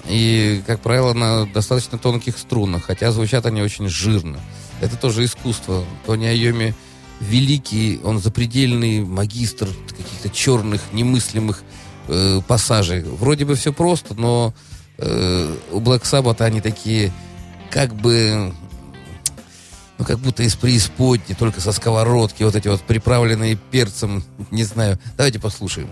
И, 0.09 0.63
как 0.67 0.81
правило, 0.81 1.15
на 1.15 1.47
достаточно 1.47 1.99
тонких 1.99 2.39
струнах, 2.39 2.85
хотя 2.85 3.11
звучат 3.11 3.47
они 3.47 3.63
очень 3.63 3.89
жирно. 3.89 4.39
Это 4.81 4.97
тоже 4.97 5.25
искусство. 5.25 5.85
Тони 6.05 6.27
Айоми 6.27 6.75
великий, 7.21 8.01
он 8.05 8.19
запредельный 8.19 9.01
магистр 9.01 9.69
каких-то 9.89 10.29
черных, 10.29 10.83
немыслимых 10.93 11.63
э, 12.09 12.41
пассажей. 12.47 13.03
Вроде 13.03 13.45
бы 13.45 13.55
все 13.55 13.73
просто, 13.73 14.15
но 14.15 14.55
э, 14.99 15.57
у 15.73 15.81
Black 15.81 16.03
Sabbath 16.03 16.43
они 16.43 16.61
такие, 16.61 17.13
как 17.71 17.95
бы, 17.95 18.53
ну, 19.99 20.05
как 20.05 20.19
будто 20.19 20.43
из 20.43 20.55
преисподней, 20.57 21.35
только 21.35 21.61
со 21.61 21.73
сковородки, 21.73 22.43
вот 22.43 22.55
эти 22.55 22.69
вот 22.69 22.83
приправленные 22.83 23.57
перцем, 23.57 24.25
не 24.51 24.65
знаю. 24.65 24.99
Давайте 25.17 25.39
послушаем. 25.39 25.89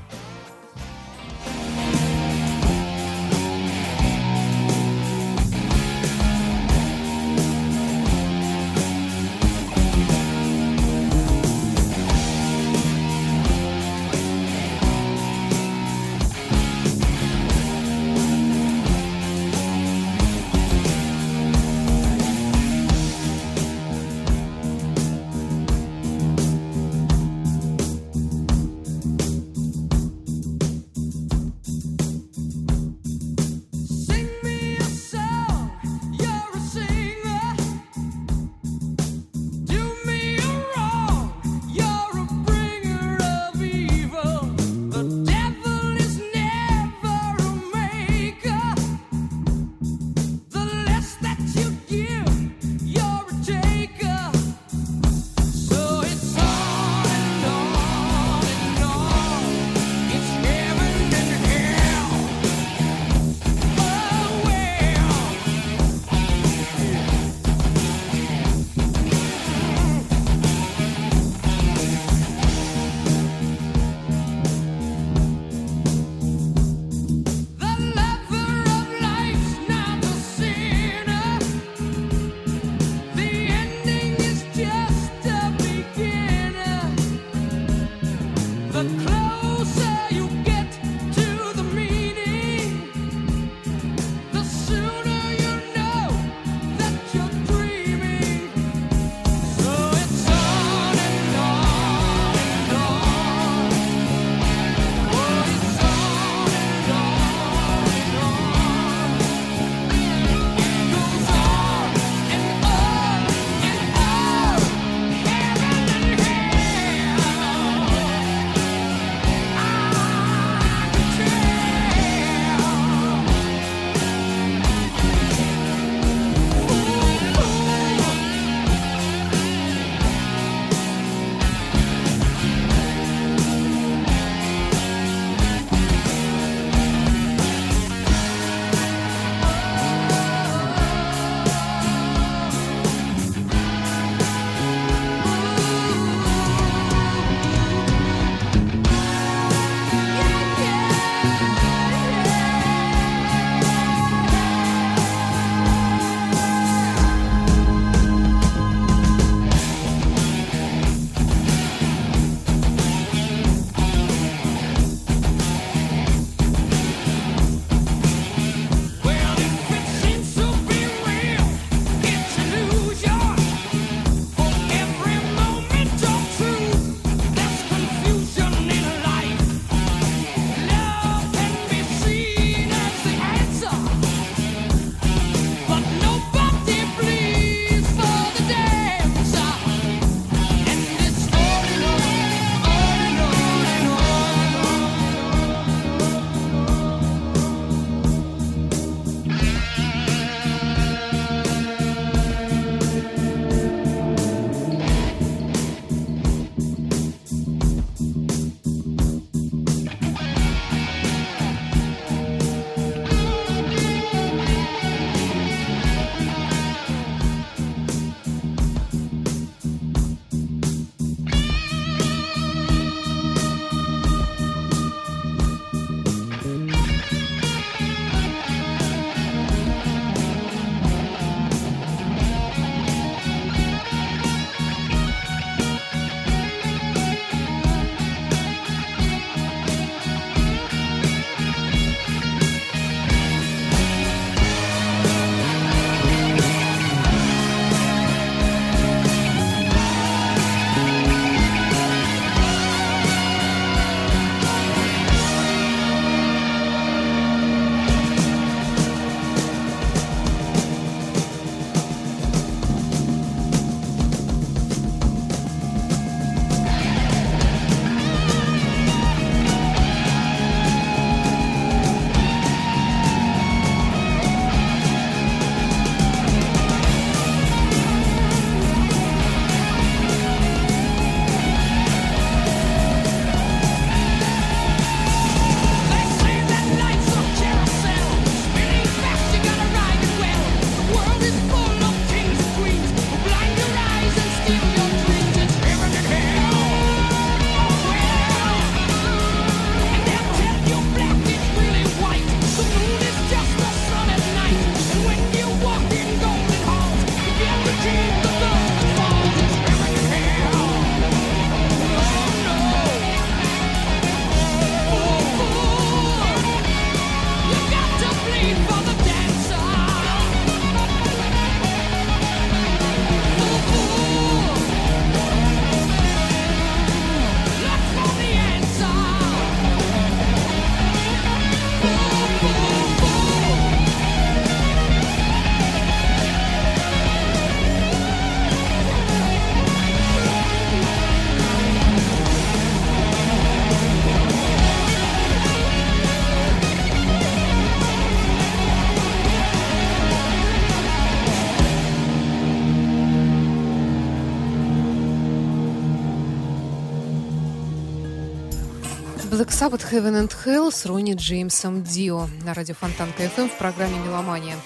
Black 359.30 359.50
Sabbath 359.50 359.90
Heaven 359.90 360.14
and 360.14 360.32
Hell 360.44 360.70
с 360.70 360.84
Ронни 360.86 361.14
Джеймсом 361.14 361.82
Дио 361.82 362.28
на 362.44 362.54
радио 362.54 362.74
Фонтанка 362.74 363.24
FM 363.24 363.48
в 363.48 363.58
программе 363.58 363.98
«Меломания». 363.98 364.56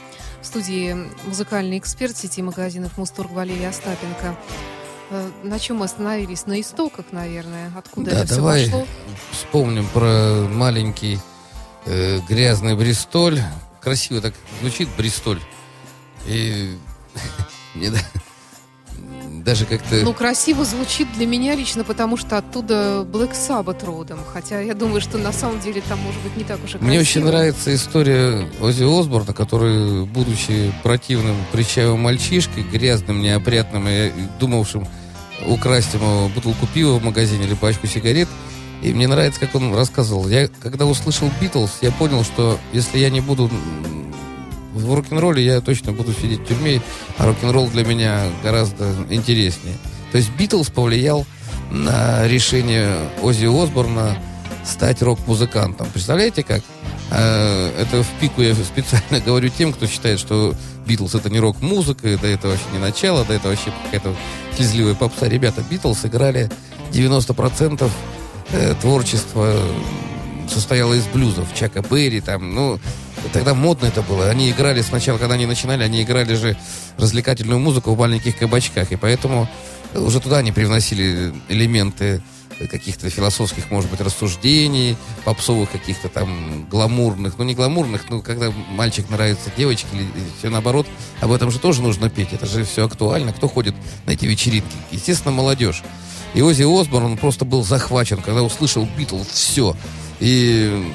В 0.43 0.47
студии 0.47 0.97
музыкальный 1.27 1.79
эксперт 1.79 2.17
сети 2.17 2.43
магазинов 2.43 2.97
«Мустург» 2.99 3.31
Валерий 3.31 3.69
Остапенко. 3.69 4.37
Э, 5.11 5.31
На 5.43 5.59
чем 5.59 5.77
мы 5.79 5.85
остановились? 5.87 6.47
На 6.47 6.61
истоках, 6.61 7.07
наверное. 7.13 7.71
Откуда 7.77 8.11
Да, 8.11 8.21
это 8.25 8.37
давай 8.37 8.63
все 8.65 8.71
пошло? 8.73 8.87
вспомним 9.33 9.87
про 9.89 10.47
маленький 10.51 11.19
э, 11.87 12.21
грязный 12.29 12.75
Бристоль. 12.77 13.41
Красиво 13.81 14.21
так 14.21 14.35
звучит 14.61 14.89
Бристоль. 14.97 15.41
И 16.27 16.77
мне 17.75 17.91
даже 19.43 19.65
как-то... 19.65 19.97
Ну, 19.97 20.13
красиво 20.13 20.65
звучит 20.65 21.09
для 21.15 21.27
меня 21.27 21.55
лично, 21.55 21.85
потому 21.85 22.17
что 22.17 22.39
оттуда 22.39 23.07
Black 23.11 23.33
Sabbath 23.33 23.85
родом. 23.85 24.19
Хотя 24.33 24.61
я 24.61 24.75
думаю, 24.75 25.01
что 25.01 25.19
на 25.19 25.33
самом 25.33 25.61
деле 25.61 25.83
там 25.89 25.99
может 26.01 26.21
быть 26.23 26.37
не 26.37 26.45
так 26.45 26.59
уж 26.59 26.71
и 26.71 26.73
красиво. 26.73 26.89
Мне 26.89 27.01
очень 27.01 27.25
нравится 27.25 27.75
история 27.75 28.49
Ози 28.61 28.85
Осборна, 28.85 29.33
который, 29.33 30.05
будучи 30.05 30.73
противным 30.83 31.37
прыщавым 31.53 32.01
мальчишкой, 32.01 32.63
грязным, 32.63 33.23
неопрятным 33.23 33.87
и 33.89 34.11
думавшим 34.39 34.87
украсть 35.47 35.95
ему 35.95 36.29
бутылку 36.29 36.67
пива 36.67 36.99
в 36.99 37.05
магазине 37.05 37.45
или 37.45 37.55
пачку 37.55 37.87
сигарет, 37.87 38.29
и 38.83 38.93
мне 38.93 39.09
нравится, 39.09 39.41
как 39.41 39.55
он 39.55 39.75
рассказывал. 39.75 40.29
Я, 40.29 40.49
когда 40.63 40.87
услышал 40.87 41.31
Битлз, 41.41 41.79
я 41.81 41.91
понял, 41.91 42.25
что 42.25 42.59
если 42.73 42.99
я 42.99 43.11
не 43.11 43.21
буду 43.21 43.51
в 44.81 44.95
рок-н-ролле, 44.95 45.45
я 45.45 45.61
точно 45.61 45.93
буду 45.93 46.13
сидеть 46.13 46.41
в 46.41 46.47
тюрьме, 46.47 46.81
а 47.17 47.27
рок-н-ролл 47.27 47.69
для 47.69 47.85
меня 47.85 48.25
гораздо 48.43 48.93
интереснее. 49.11 49.77
То 50.13 50.19
есть 50.19 50.31
Битлз 50.39 50.71
повлиял 50.71 51.27
на 51.71 52.27
решение 52.27 52.95
Ози 53.23 53.47
Осборна 53.47 54.17
стать 54.65 55.03
рок-музыкантом. 55.03 55.87
Представляете 55.93 56.43
как? 56.43 56.63
А, 57.11 57.73
Это 57.81 58.03
в 58.03 58.09
пику 58.21 58.43
я 58.43 58.55
специально 58.55 59.21
говорю 59.25 59.49
тем, 59.49 59.73
кто 59.73 59.87
считает, 59.87 60.19
что 60.19 60.55
Битлз 60.87 61.15
это 61.15 61.31
не 61.31 61.41
рок-музыка, 61.41 62.19
да 62.21 62.29
это 62.29 62.49
вообще 62.49 62.65
не 62.73 62.79
начало, 62.79 63.25
да 63.25 63.35
это 63.35 63.49
вообще 63.49 63.73
какая-то 63.85 64.15
слезливая 64.57 64.95
попса. 64.95 65.29
Ребята, 65.29 65.63
Битлз 65.69 66.05
играли 66.05 66.51
90% 66.93 67.91
э, 68.53 68.75
творчества 68.81 69.55
м, 70.49 70.51
состояло 70.51 70.95
из 70.95 71.07
блюзов. 71.07 71.49
Чака 71.55 71.83
Берри, 71.83 72.21
там, 72.21 72.55
ну, 72.55 72.81
тогда 73.33 73.55
модно 73.55 73.87
это 73.87 74.03
было. 74.03 74.29
Они 74.29 74.51
играли 74.51 74.83
сначала, 74.83 75.19
когда 75.19 75.35
они 75.35 75.47
начинали, 75.47 75.83
они 75.83 76.03
играли 76.03 76.35
же 76.35 76.57
развлекательную 76.97 77.61
музыку 77.61 77.95
в 77.95 77.99
маленьких 77.99 78.37
кабачках. 78.37 78.93
И 78.93 78.97
поэтому 78.97 79.49
уже 79.95 80.21
туда 80.21 80.39
они 80.39 80.53
привносили 80.53 81.33
элементы 81.49 82.23
каких-то 82.71 83.09
философских, 83.09 83.71
может 83.71 83.89
быть, 83.89 84.01
рассуждений, 84.01 84.97
попсовых 85.25 85.71
каких-то 85.71 86.09
там 86.09 86.67
гламурных, 86.69 87.35
ну 87.39 87.45
не 87.45 87.55
гламурных, 87.55 88.07
ну 88.11 88.21
когда 88.21 88.51
мальчик 88.71 89.09
нравится 89.11 89.53
девочке 89.57 89.87
или 89.93 90.09
все 90.39 90.51
наоборот, 90.51 90.87
об 91.21 91.31
этом 91.31 91.53
же 91.53 91.61
тоже 91.61 91.83
нужно 91.83 92.11
петь, 92.11 92.33
это 92.33 92.47
же 92.47 92.65
все 92.65 92.87
актуально. 92.87 93.33
Кто 93.33 93.47
ходит 93.47 93.77
на 94.07 94.11
эти 94.11 94.25
вечеринки? 94.25 94.75
Естественно, 94.91 95.33
молодежь. 95.33 95.85
И 96.35 96.43
Ози 96.43 96.65
Осборн, 96.65 97.07
он 97.07 97.17
просто 97.17 97.45
был 97.45 97.65
захвачен, 97.65 98.21
когда 98.21 98.43
услышал 98.43 98.89
Битлз, 98.97 99.29
все. 99.29 99.77
И 100.21 100.93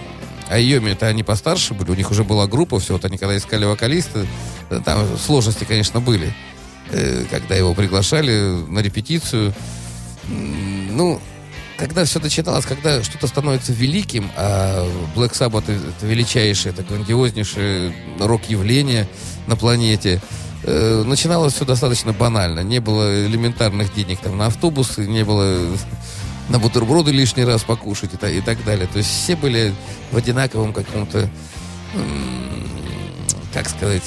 Айоми, 0.49 0.91
это 0.91 1.07
они 1.07 1.23
постарше 1.23 1.73
были, 1.73 1.91
у 1.91 1.95
них 1.95 2.11
уже 2.11 2.23
была 2.23 2.47
группа, 2.47 2.79
все, 2.79 2.93
вот 2.93 3.05
они 3.05 3.17
когда 3.17 3.37
искали 3.37 3.65
вокалиста, 3.65 4.25
э, 4.69 4.81
там 4.83 5.17
сложности, 5.17 5.63
конечно, 5.63 5.99
были, 5.99 6.33
э, 6.91 7.25
когда 7.29 7.55
его 7.55 7.73
приглашали 7.73 8.65
на 8.67 8.79
репетицию. 8.79 9.53
Ну, 10.27 11.19
когда 11.77 12.05
все 12.05 12.19
начиналось, 12.19 12.65
когда 12.65 13.03
что-то 13.03 13.27
становится 13.27 13.73
великим, 13.73 14.31
а 14.35 14.87
Black 15.15 15.33
Sabbath 15.33 15.63
это 15.63 16.05
величайшее, 16.05 16.73
это 16.73 16.83
грандиознейшее 16.83 17.93
рок-явление 18.19 19.07
на 19.47 19.55
планете, 19.55 20.21
э, 20.63 21.03
начиналось 21.05 21.53
все 21.53 21.65
достаточно 21.65 22.13
банально. 22.13 22.61
Не 22.61 22.79
было 22.79 23.25
элементарных 23.25 23.93
денег 23.93 24.19
там 24.19 24.37
на 24.37 24.47
автобусы, 24.47 25.05
не 25.07 25.23
было 25.23 25.75
на 26.49 26.59
бутерброды 26.59 27.11
лишний 27.11 27.45
раз 27.45 27.63
покушать 27.63 28.13
и, 28.13 28.17
та- 28.17 28.29
и 28.29 28.41
так 28.41 28.63
далее. 28.63 28.87
То 28.87 28.97
есть 28.97 29.09
все 29.09 29.35
были 29.35 29.73
в 30.11 30.17
одинаковом 30.17 30.73
каком-то, 30.73 31.29
как 33.53 33.69
сказать, 33.69 34.03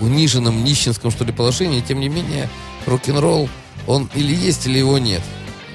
униженном, 0.00 0.64
нищенском, 0.64 1.10
что 1.10 1.24
ли, 1.24 1.32
положении. 1.32 1.80
Тем 1.80 2.00
не 2.00 2.08
менее, 2.08 2.48
рок-н-ролл, 2.86 3.48
он 3.86 4.08
или 4.14 4.34
есть, 4.34 4.66
или 4.66 4.78
его 4.78 4.98
нет. 4.98 5.22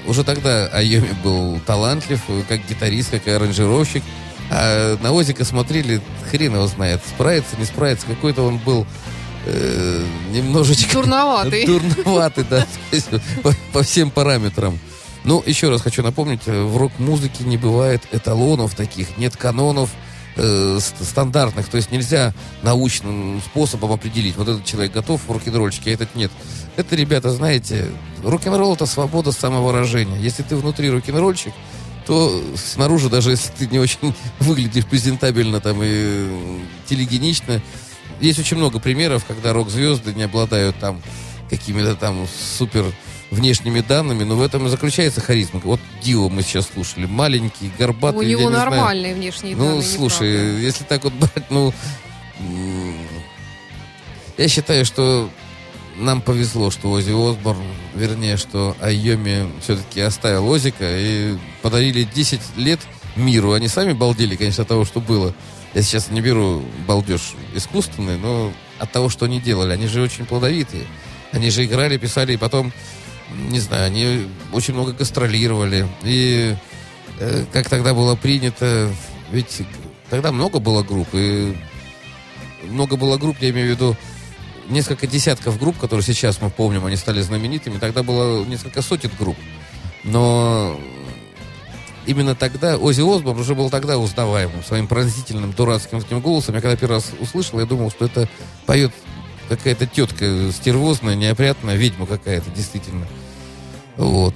Уже 0.06 0.24
тогда 0.24 0.66
Айоми 0.66 1.14
был 1.22 1.58
талантлив, 1.66 2.20
как 2.48 2.60
гитарист, 2.68 3.10
как 3.10 3.26
и 3.26 3.30
аранжировщик. 3.30 4.02
А 4.50 4.98
на 5.02 5.12
Озика 5.12 5.44
смотрели, 5.44 6.00
хрен 6.30 6.54
его 6.54 6.66
знает, 6.66 7.00
справится, 7.08 7.56
не 7.58 7.64
справится. 7.64 8.06
Какой-то 8.06 8.42
он 8.42 8.58
был 8.58 8.86
э, 9.46 10.04
немножечко... 10.30 10.92
Дурноватый. 10.92 11.64
Дурноватый, 11.66 12.44
да. 12.48 12.66
По 13.72 13.82
всем 13.82 14.10
параметрам. 14.10 14.78
Ну, 15.24 15.42
еще 15.44 15.70
раз 15.70 15.80
хочу 15.80 16.02
напомнить, 16.02 16.42
э, 16.46 16.62
в 16.62 16.76
рок-музыке 16.76 17.44
не 17.44 17.56
бывает 17.56 18.02
эталонов 18.12 18.74
таких, 18.74 19.16
нет 19.16 19.36
канонов 19.36 19.90
э, 20.36 20.78
ст- 20.80 21.02
стандартных. 21.02 21.68
То 21.68 21.78
есть 21.78 21.90
нельзя 21.90 22.34
научным 22.62 23.40
способом 23.40 23.92
определить, 23.92 24.36
вот 24.36 24.48
этот 24.48 24.64
человек 24.64 24.92
готов 24.92 25.22
в 25.26 25.30
рок-н-ролльчике, 25.30 25.90
а 25.90 25.94
этот 25.94 26.14
нет. 26.14 26.30
Это, 26.76 26.94
ребята, 26.94 27.30
знаете, 27.30 27.86
рок-н-ролл 28.22 28.74
это 28.74 28.84
свобода 28.84 29.32
самовыражения. 29.32 30.18
Если 30.18 30.42
ты 30.42 30.56
внутри 30.56 30.90
рок-н-ролльчик, 30.90 31.54
то 32.06 32.42
снаружи, 32.56 33.08
даже 33.08 33.30
если 33.30 33.50
ты 33.50 33.66
не 33.66 33.78
очень 33.78 34.14
выглядишь 34.40 34.84
презентабельно 34.84 35.60
там 35.60 35.78
и 35.82 36.60
телегенично, 36.86 37.62
есть 38.20 38.38
очень 38.38 38.58
много 38.58 38.78
примеров, 38.78 39.24
когда 39.24 39.54
рок-звезды 39.54 40.12
не 40.12 40.24
обладают 40.24 40.78
там 40.78 41.00
какими-то 41.48 41.94
там 41.94 42.26
супер 42.58 42.84
внешними 43.34 43.80
данными, 43.80 44.24
но 44.24 44.36
в 44.36 44.42
этом 44.42 44.66
и 44.66 44.68
заключается 44.68 45.20
харизма. 45.20 45.60
Вот 45.62 45.80
Дио 46.02 46.28
мы 46.28 46.42
сейчас 46.42 46.68
слушали, 46.72 47.06
маленький, 47.06 47.70
горбатый. 47.78 48.20
У 48.20 48.22
я 48.22 48.28
него 48.30 48.42
не 48.42 48.48
знаю. 48.48 48.70
нормальные 48.70 49.14
внешние 49.14 49.56
Ну, 49.56 49.64
данные, 49.64 49.82
слушай, 49.82 50.32
неправда. 50.32 50.60
если 50.60 50.84
так 50.84 51.04
вот 51.04 51.12
брать, 51.14 51.50
ну... 51.50 51.72
Я 54.36 54.48
считаю, 54.48 54.84
что 54.84 55.30
нам 55.96 56.20
повезло, 56.20 56.70
что 56.70 56.90
Ози 56.90 57.12
Осборн, 57.12 57.62
вернее, 57.94 58.36
что 58.36 58.76
Айоми 58.80 59.48
все-таки 59.62 60.00
оставил 60.00 60.48
Озика 60.48 60.84
и 60.84 61.36
подарили 61.62 62.02
10 62.02 62.40
лет 62.56 62.80
миру. 63.14 63.52
Они 63.52 63.68
сами 63.68 63.92
балдели, 63.92 64.34
конечно, 64.34 64.62
от 64.62 64.68
того, 64.68 64.84
что 64.84 65.00
было. 65.00 65.32
Я 65.72 65.82
сейчас 65.82 66.10
не 66.10 66.20
беру 66.20 66.64
балдеж 66.86 67.34
искусственный, 67.54 68.18
но 68.18 68.52
от 68.78 68.90
того, 68.90 69.08
что 69.08 69.26
они 69.26 69.40
делали. 69.40 69.72
Они 69.72 69.86
же 69.86 70.02
очень 70.02 70.24
плодовитые. 70.24 70.84
Они 71.32 71.50
же 71.50 71.64
играли, 71.64 71.96
писали, 71.96 72.34
и 72.34 72.36
потом, 72.36 72.72
не 73.30 73.58
знаю, 73.60 73.86
они 73.86 74.28
очень 74.52 74.74
много 74.74 74.92
гастролировали. 74.92 75.86
И 76.02 76.56
э, 77.18 77.44
как 77.52 77.68
тогда 77.68 77.94
было 77.94 78.16
принято, 78.16 78.90
ведь 79.30 79.62
тогда 80.10 80.32
много 80.32 80.58
было 80.58 80.82
групп, 80.82 81.08
и 81.12 81.56
много 82.68 82.96
было 82.96 83.16
групп, 83.18 83.36
я 83.40 83.50
имею 83.50 83.68
в 83.68 83.70
виду 83.70 83.96
несколько 84.68 85.06
десятков 85.06 85.58
групп, 85.58 85.78
которые 85.78 86.04
сейчас 86.04 86.40
мы 86.40 86.50
помним, 86.50 86.86
они 86.86 86.96
стали 86.96 87.20
знаменитыми. 87.20 87.78
Тогда 87.78 88.02
было 88.02 88.44
несколько 88.44 88.82
сотен 88.82 89.10
групп. 89.18 89.36
Но 90.04 90.78
именно 92.06 92.34
тогда 92.34 92.76
Ози 92.76 93.00
Осборн 93.00 93.38
уже 93.38 93.54
был 93.54 93.70
тогда 93.70 93.98
узнаваемым 93.98 94.62
своим 94.62 94.86
пронзительным 94.86 95.52
дурацким 95.52 96.00
таким 96.00 96.20
голосом. 96.20 96.54
Я 96.54 96.60
когда 96.60 96.76
первый 96.76 96.94
раз 96.94 97.10
услышал, 97.20 97.60
я 97.60 97.66
думал, 97.66 97.90
что 97.90 98.06
это 98.06 98.28
поет 98.66 98.92
какая-то 99.48 99.86
тетка 99.86 100.50
стервозная, 100.52 101.14
неопрятная, 101.14 101.76
ведьма 101.76 102.06
какая-то, 102.06 102.50
действительно. 102.50 103.06
Вот. 103.96 104.34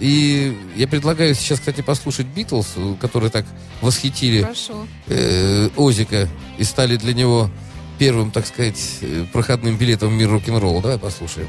И 0.00 0.56
я 0.74 0.88
предлагаю 0.88 1.34
сейчас, 1.34 1.58
кстати, 1.58 1.82
послушать 1.82 2.26
Битлз, 2.26 2.76
которые 3.00 3.30
так 3.30 3.44
восхитили 3.82 4.40
Хорошо. 4.42 4.86
э, 5.06 5.68
Озика 5.76 6.28
и 6.56 6.64
стали 6.64 6.96
для 6.96 7.12
него 7.12 7.50
первым, 7.98 8.30
так 8.30 8.46
сказать, 8.46 8.98
э, 9.02 9.26
проходным 9.32 9.76
билетом 9.76 10.10
в 10.10 10.12
мир 10.12 10.30
рок-н-ролла. 10.30 10.80
Давай 10.80 10.98
послушаем. 10.98 11.48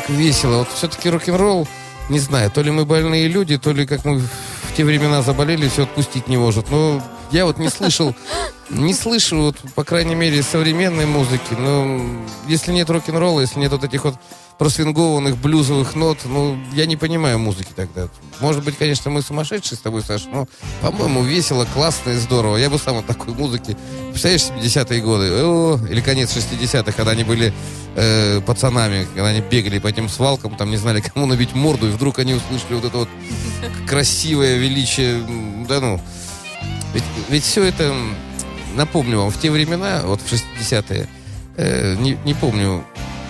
как 0.00 0.10
весело. 0.10 0.58
Вот 0.58 0.68
все-таки 0.74 1.08
рок-н-ролл, 1.08 1.68
не 2.08 2.18
знаю, 2.18 2.50
то 2.50 2.62
ли 2.62 2.70
мы 2.72 2.84
больные 2.84 3.28
люди, 3.28 3.56
то 3.58 3.70
ли 3.70 3.86
как 3.86 4.04
мы 4.04 4.18
в 4.18 4.76
те 4.76 4.84
времена 4.84 5.22
заболели, 5.22 5.68
все 5.68 5.84
отпустить 5.84 6.26
не 6.26 6.36
может. 6.36 6.68
Но 6.68 7.00
я 7.30 7.44
вот 7.44 7.58
не 7.58 7.68
слышал, 7.68 8.12
не 8.70 8.92
слышу, 8.92 9.36
вот, 9.36 9.56
по 9.76 9.84
крайней 9.84 10.16
мере, 10.16 10.42
современной 10.42 11.06
музыки. 11.06 11.54
Но 11.56 12.00
если 12.48 12.72
нет 12.72 12.90
рок-н-ролла, 12.90 13.42
если 13.42 13.60
нет 13.60 13.70
вот 13.70 13.84
этих 13.84 14.04
вот 14.04 14.16
просвингованных 14.58 15.36
блюзовых 15.36 15.94
нот, 15.94 16.18
ну, 16.24 16.56
я 16.72 16.86
не 16.86 16.96
понимаю 16.96 17.38
музыки 17.38 17.70
тогда. 17.74 18.08
Может 18.40 18.64
быть, 18.64 18.76
конечно, 18.76 19.10
мы 19.10 19.22
сумасшедшие 19.22 19.76
с 19.76 19.80
тобой, 19.80 20.02
Саша, 20.02 20.28
но, 20.28 20.48
по-моему, 20.80 21.22
весело, 21.22 21.66
классно 21.74 22.10
и 22.10 22.16
здорово. 22.16 22.56
Я 22.56 22.70
бы 22.70 22.78
сам 22.78 22.98
от 22.98 23.06
такой 23.06 23.34
музыки... 23.34 23.76
Представляешь, 24.10 24.42
70-е 24.42 25.00
годы, 25.00 25.30
о, 25.42 25.78
или 25.90 26.00
конец 26.00 26.36
60-х, 26.36 26.92
когда 26.92 27.12
они 27.12 27.24
были 27.24 27.52
э, 27.96 28.40
пацанами, 28.42 29.06
когда 29.14 29.28
они 29.28 29.40
бегали 29.40 29.80
по 29.80 29.88
этим 29.88 30.08
свалкам, 30.08 30.56
там 30.56 30.70
не 30.70 30.76
знали, 30.76 31.00
кому 31.14 31.26
набить 31.26 31.54
морду, 31.54 31.88
и 31.88 31.90
вдруг 31.90 32.20
они 32.20 32.34
услышали 32.34 32.74
вот 32.74 32.84
это 32.84 32.98
вот 32.98 33.08
красивое 33.88 34.56
величие, 34.56 35.20
да 35.68 35.80
ну. 35.80 36.00
Ведь, 36.92 37.04
ведь 37.28 37.44
все 37.44 37.64
это, 37.64 37.92
напомню 38.76 39.18
вам, 39.18 39.30
в 39.30 39.40
те 39.40 39.50
времена, 39.50 40.02
вот 40.04 40.20
в 40.20 40.32
60-е, 40.32 41.08
э, 41.56 41.96
не, 41.96 42.16
не 42.24 42.34
помню 42.34 42.84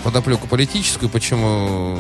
подоплеку 0.05 0.47
политическую, 0.47 1.09
почему 1.09 1.99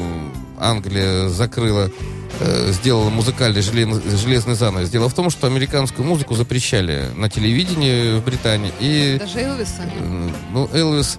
Англия 0.59 1.28
закрыла, 1.28 1.90
э, 2.38 2.72
сделала 2.72 3.09
музыкальный 3.11 3.62
железный, 3.62 4.16
железный 4.16 4.55
занавес. 4.55 4.90
Дело 4.90 5.09
в 5.09 5.14
том, 5.14 5.30
что 5.30 5.46
американскую 5.46 6.07
музыку 6.07 6.34
запрещали 6.34 7.11
на 7.16 7.30
телевидении 7.30 8.18
в 8.18 8.24
Британии. 8.24 8.72
И 8.78 9.16
Даже 9.18 9.40
Элвиса. 9.40 9.82
Э, 9.82 10.30
Ну, 10.52 10.68
Элвис... 10.72 11.18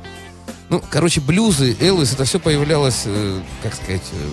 Ну, 0.70 0.82
короче, 0.90 1.22
блюзы, 1.22 1.76
Элвис, 1.80 2.14
это 2.14 2.26
все 2.26 2.40
появлялось, 2.40 3.04
э, 3.06 3.40
как 3.62 3.76
сказать, 3.76 4.02
э, 4.14 4.30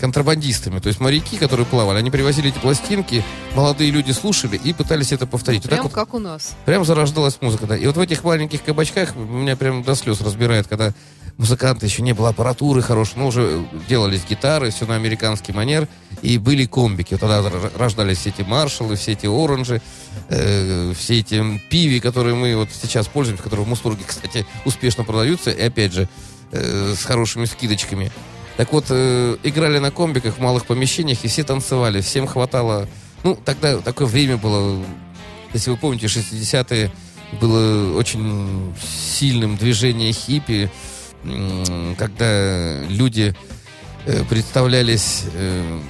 контрабандистами. 0.00 0.78
То 0.78 0.88
есть 0.88 0.98
моряки, 0.98 1.36
которые 1.36 1.66
плавали, 1.66 1.98
они 1.98 2.10
привозили 2.10 2.48
эти 2.48 2.58
пластинки, 2.58 3.22
молодые 3.54 3.90
люди 3.90 4.12
слушали 4.12 4.56
и 4.56 4.72
пытались 4.72 5.12
это 5.12 5.26
повторить. 5.26 5.62
Вот 5.62 5.70
так 5.70 5.78
Прям 5.78 5.84
вот 5.84 5.92
как 5.92 6.14
у 6.14 6.18
нас. 6.18 6.56
Прям 6.64 6.84
зарождалась 6.84 7.38
музыка, 7.40 7.66
да. 7.66 7.76
И 7.76 7.86
вот 7.86 7.96
в 7.96 8.00
этих 8.00 8.24
маленьких 8.24 8.64
кабачках 8.64 9.14
меня 9.14 9.56
прям 9.56 9.82
до 9.82 9.94
слез 9.94 10.20
разбирает, 10.20 10.66
когда 10.66 10.92
музыканты 11.36 11.86
еще 11.86 12.02
не 12.02 12.12
было 12.12 12.30
аппаратуры 12.30 12.82
хорошей, 12.82 13.14
но 13.16 13.28
уже 13.28 13.64
делались 13.88 14.22
гитары, 14.28 14.70
все 14.70 14.86
на 14.86 14.96
американский 14.96 15.52
манер, 15.52 15.86
и 16.22 16.38
были 16.38 16.64
комбики. 16.66 17.14
Вот 17.14 17.20
тогда 17.20 17.42
рождались 17.76 18.18
все 18.18 18.30
эти 18.30 18.42
маршалы, 18.42 18.96
все 18.96 19.12
эти 19.12 19.26
оранжи, 19.26 19.80
э, 20.28 20.92
все 20.96 21.20
эти 21.20 21.58
пиви, 21.70 22.00
которые 22.00 22.34
мы 22.34 22.56
вот 22.56 22.68
сейчас 22.70 23.06
пользуемся, 23.06 23.42
которые 23.42 23.66
в 23.66 23.68
Мусбурге, 23.68 24.04
кстати, 24.06 24.46
успешно 24.64 25.04
продаются, 25.04 25.50
и 25.50 25.62
опять 25.62 25.92
же, 25.92 26.08
э, 26.52 26.94
с 26.96 27.04
хорошими 27.04 27.44
скидочками. 27.44 28.10
Так 28.56 28.72
вот, 28.72 28.86
э, 28.90 29.36
играли 29.42 29.78
на 29.78 29.90
комбиках 29.90 30.36
в 30.36 30.40
малых 30.40 30.66
помещениях, 30.66 31.24
и 31.24 31.28
все 31.28 31.44
танцевали, 31.44 32.00
всем 32.00 32.26
хватало... 32.26 32.88
Ну, 33.22 33.36
тогда 33.44 33.78
такое 33.78 34.06
время 34.06 34.36
было, 34.38 34.82
если 35.52 35.70
вы 35.70 35.76
помните, 35.76 36.06
60-е 36.06 36.90
было 37.40 37.96
очень 37.96 38.74
сильным 38.82 39.56
движение 39.56 40.12
хиппи, 40.12 40.70
когда 41.98 42.82
люди 42.88 43.34
э, 44.06 44.24
представлялись, 44.24 45.24
э, 45.34 45.80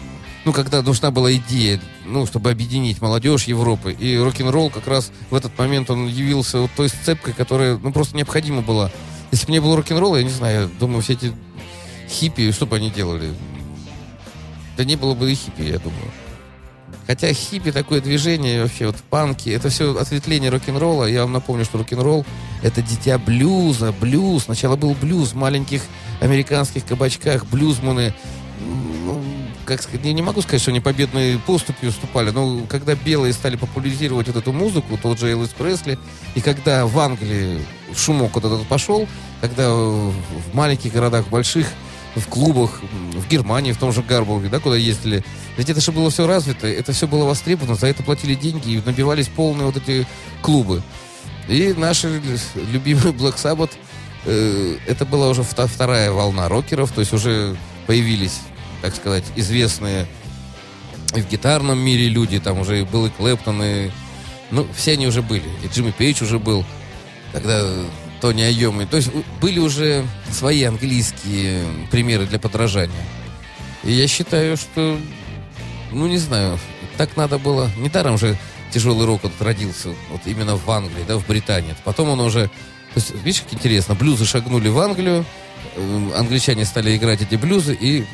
ну, 0.44 0.52
когда 0.52 0.82
нужна 0.82 1.10
была 1.10 1.32
идея, 1.34 1.80
ну, 2.04 2.26
чтобы 2.26 2.50
объединить 2.50 3.00
молодежь 3.00 3.44
Европы. 3.44 3.92
И 3.92 4.16
рок-н-ролл 4.16 4.70
как 4.70 4.86
раз 4.88 5.12
в 5.30 5.34
этот 5.34 5.56
момент 5.58 5.90
он 5.90 6.08
явился 6.08 6.58
вот 6.58 6.70
той 6.76 6.88
сцепкой, 6.88 7.32
которая, 7.32 7.78
ну, 7.78 7.92
просто 7.92 8.16
необходима 8.16 8.62
была. 8.62 8.90
Если 9.30 9.46
бы 9.46 9.52
не 9.52 9.60
было 9.60 9.76
рок-н-ролла, 9.76 10.16
я 10.16 10.24
не 10.24 10.30
знаю, 10.30 10.62
я 10.62 10.78
думаю, 10.80 11.02
все 11.02 11.12
эти 11.12 11.32
хиппи, 12.10 12.52
что 12.52 12.66
бы 12.66 12.76
они 12.76 12.90
делали? 12.90 13.32
Да 14.76 14.84
не 14.84 14.96
было 14.96 15.14
бы 15.14 15.30
и 15.30 15.34
хиппи, 15.34 15.62
я 15.62 15.78
думаю. 15.78 16.10
Хотя 17.06 17.32
хиппи 17.32 17.72
такое 17.72 18.00
движение, 18.00 18.62
вообще 18.62 18.86
вот 18.86 18.96
панки, 18.96 19.50
это 19.50 19.68
все 19.68 19.98
ответвление 19.98 20.50
рок-н-ролла. 20.50 21.06
Я 21.06 21.22
вам 21.22 21.32
напомню, 21.32 21.64
что 21.64 21.78
рок-н-ролл 21.78 22.24
это 22.62 22.82
дитя 22.82 23.18
блюза, 23.18 23.92
блюз. 23.92 24.44
Сначала 24.44 24.76
был 24.76 24.94
блюз 24.94 25.32
в 25.32 25.34
маленьких 25.34 25.82
американских 26.20 26.84
кабачках, 26.86 27.46
блюзманы. 27.46 28.14
Ну, 28.60 29.20
как 29.64 29.82
сказать, 29.82 30.04
я 30.04 30.12
не 30.12 30.22
могу 30.22 30.42
сказать, 30.42 30.60
что 30.60 30.70
они 30.70 30.80
победной 30.80 31.38
поступью 31.38 31.90
уступали, 31.90 32.30
но 32.30 32.60
когда 32.68 32.94
белые 32.94 33.32
стали 33.32 33.56
популяризировать 33.56 34.26
вот 34.26 34.36
эту 34.36 34.52
музыку, 34.52 34.98
тот 35.00 35.18
же 35.18 35.30
Элвис 35.30 35.50
Пресли, 35.50 35.98
и 36.34 36.40
когда 36.40 36.86
в 36.86 36.98
Англии 36.98 37.60
шумок 37.96 38.34
вот 38.34 38.44
этот 38.44 38.66
пошел, 38.66 39.08
когда 39.40 39.70
в 39.72 40.12
в 40.50 40.54
маленьких 40.54 40.92
городах, 40.92 41.28
больших, 41.28 41.66
в 42.16 42.26
клубах, 42.28 42.80
в 43.12 43.28
Германии, 43.28 43.72
в 43.72 43.78
том 43.78 43.92
же 43.92 44.02
Гарбурге, 44.02 44.48
да, 44.48 44.58
куда 44.58 44.76
ездили. 44.76 45.24
Ведь 45.56 45.70
это 45.70 45.80
же 45.80 45.92
было 45.92 46.10
все 46.10 46.26
развито, 46.26 46.66
это 46.66 46.92
все 46.92 47.06
было 47.06 47.24
востребовано, 47.24 47.76
за 47.76 47.86
это 47.86 48.02
платили 48.02 48.34
деньги, 48.34 48.72
и 48.72 48.82
набивались 48.84 49.28
полные 49.28 49.66
вот 49.66 49.76
эти 49.76 50.06
клубы. 50.42 50.82
И 51.48 51.74
наши 51.76 52.20
любимые 52.72 53.12
Black 53.12 53.36
Sabbath, 53.36 53.70
э, 54.24 54.76
это 54.86 55.04
была 55.04 55.28
уже 55.28 55.42
вторая 55.42 56.10
волна 56.10 56.48
рокеров, 56.48 56.92
то 56.92 57.00
есть 57.00 57.12
уже 57.12 57.56
появились, 57.86 58.40
так 58.82 58.94
сказать, 58.94 59.24
известные 59.36 60.06
и 61.14 61.20
в 61.20 61.28
гитарном 61.28 61.78
мире 61.78 62.08
люди, 62.08 62.38
там 62.38 62.60
уже 62.60 62.84
был 62.84 63.06
и 63.06 63.10
Клэптон, 63.10 63.62
и... 63.62 63.90
Ну, 64.50 64.66
все 64.74 64.92
они 64.92 65.06
уже 65.06 65.22
были. 65.22 65.48
И 65.64 65.68
Джимми 65.68 65.92
Пейдж 65.92 66.22
уже 66.22 66.38
был, 66.38 66.64
тогда 67.32 67.64
Тони 68.20 68.42
Айоми. 68.42 68.84
То 68.84 68.96
есть 68.96 69.10
были 69.40 69.58
уже 69.58 70.06
свои 70.30 70.62
английские 70.64 71.64
примеры 71.90 72.26
для 72.26 72.38
подражания. 72.38 73.04
И 73.82 73.92
я 73.92 74.06
считаю, 74.06 74.56
что, 74.56 74.98
ну, 75.90 76.06
не 76.06 76.18
знаю, 76.18 76.58
так 76.96 77.16
надо 77.16 77.38
было. 77.38 77.70
Недаром 77.78 78.18
же 78.18 78.36
тяжелый 78.70 79.06
рок 79.06 79.22
вот 79.22 79.32
родился 79.40 79.88
вот 80.10 80.20
именно 80.26 80.56
в 80.56 80.70
Англии, 80.70 81.04
да, 81.06 81.16
в 81.16 81.26
Британии. 81.26 81.74
Потом 81.84 82.10
он 82.10 82.20
уже... 82.20 82.48
То 82.94 83.00
есть, 83.00 83.14
видишь, 83.24 83.42
как 83.42 83.54
интересно, 83.54 83.94
блюзы 83.94 84.26
шагнули 84.26 84.68
в 84.68 84.78
Англию, 84.78 85.24
э, 85.76 86.10
англичане 86.16 86.64
стали 86.64 86.96
играть 86.96 87.22
эти 87.22 87.36
блюзы 87.36 87.76
и 87.78 88.04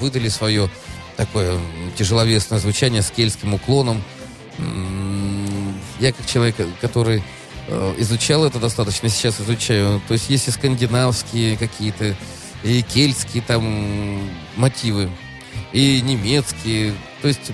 выдали 0.00 0.28
свое 0.28 0.68
такое 1.16 1.58
тяжеловесное 1.96 2.58
звучание 2.58 3.02
с 3.02 3.10
кельтским 3.10 3.54
уклоном. 3.54 4.02
Я 6.00 6.12
как 6.12 6.26
человек, 6.26 6.56
который 6.80 7.18
э, 7.18 7.22
изучал 7.98 8.44
это 8.44 8.58
достаточно, 8.58 9.08
сейчас 9.08 9.40
изучаю. 9.40 10.00
То 10.08 10.14
есть 10.14 10.30
есть 10.30 10.48
и 10.48 10.50
скандинавские 10.50 11.56
какие-то, 11.56 12.16
и 12.62 12.82
кельтские 12.82 13.42
там 13.42 14.28
мотивы, 14.56 15.10
и 15.72 16.00
немецкие. 16.00 16.94
То 17.22 17.28
есть 17.28 17.52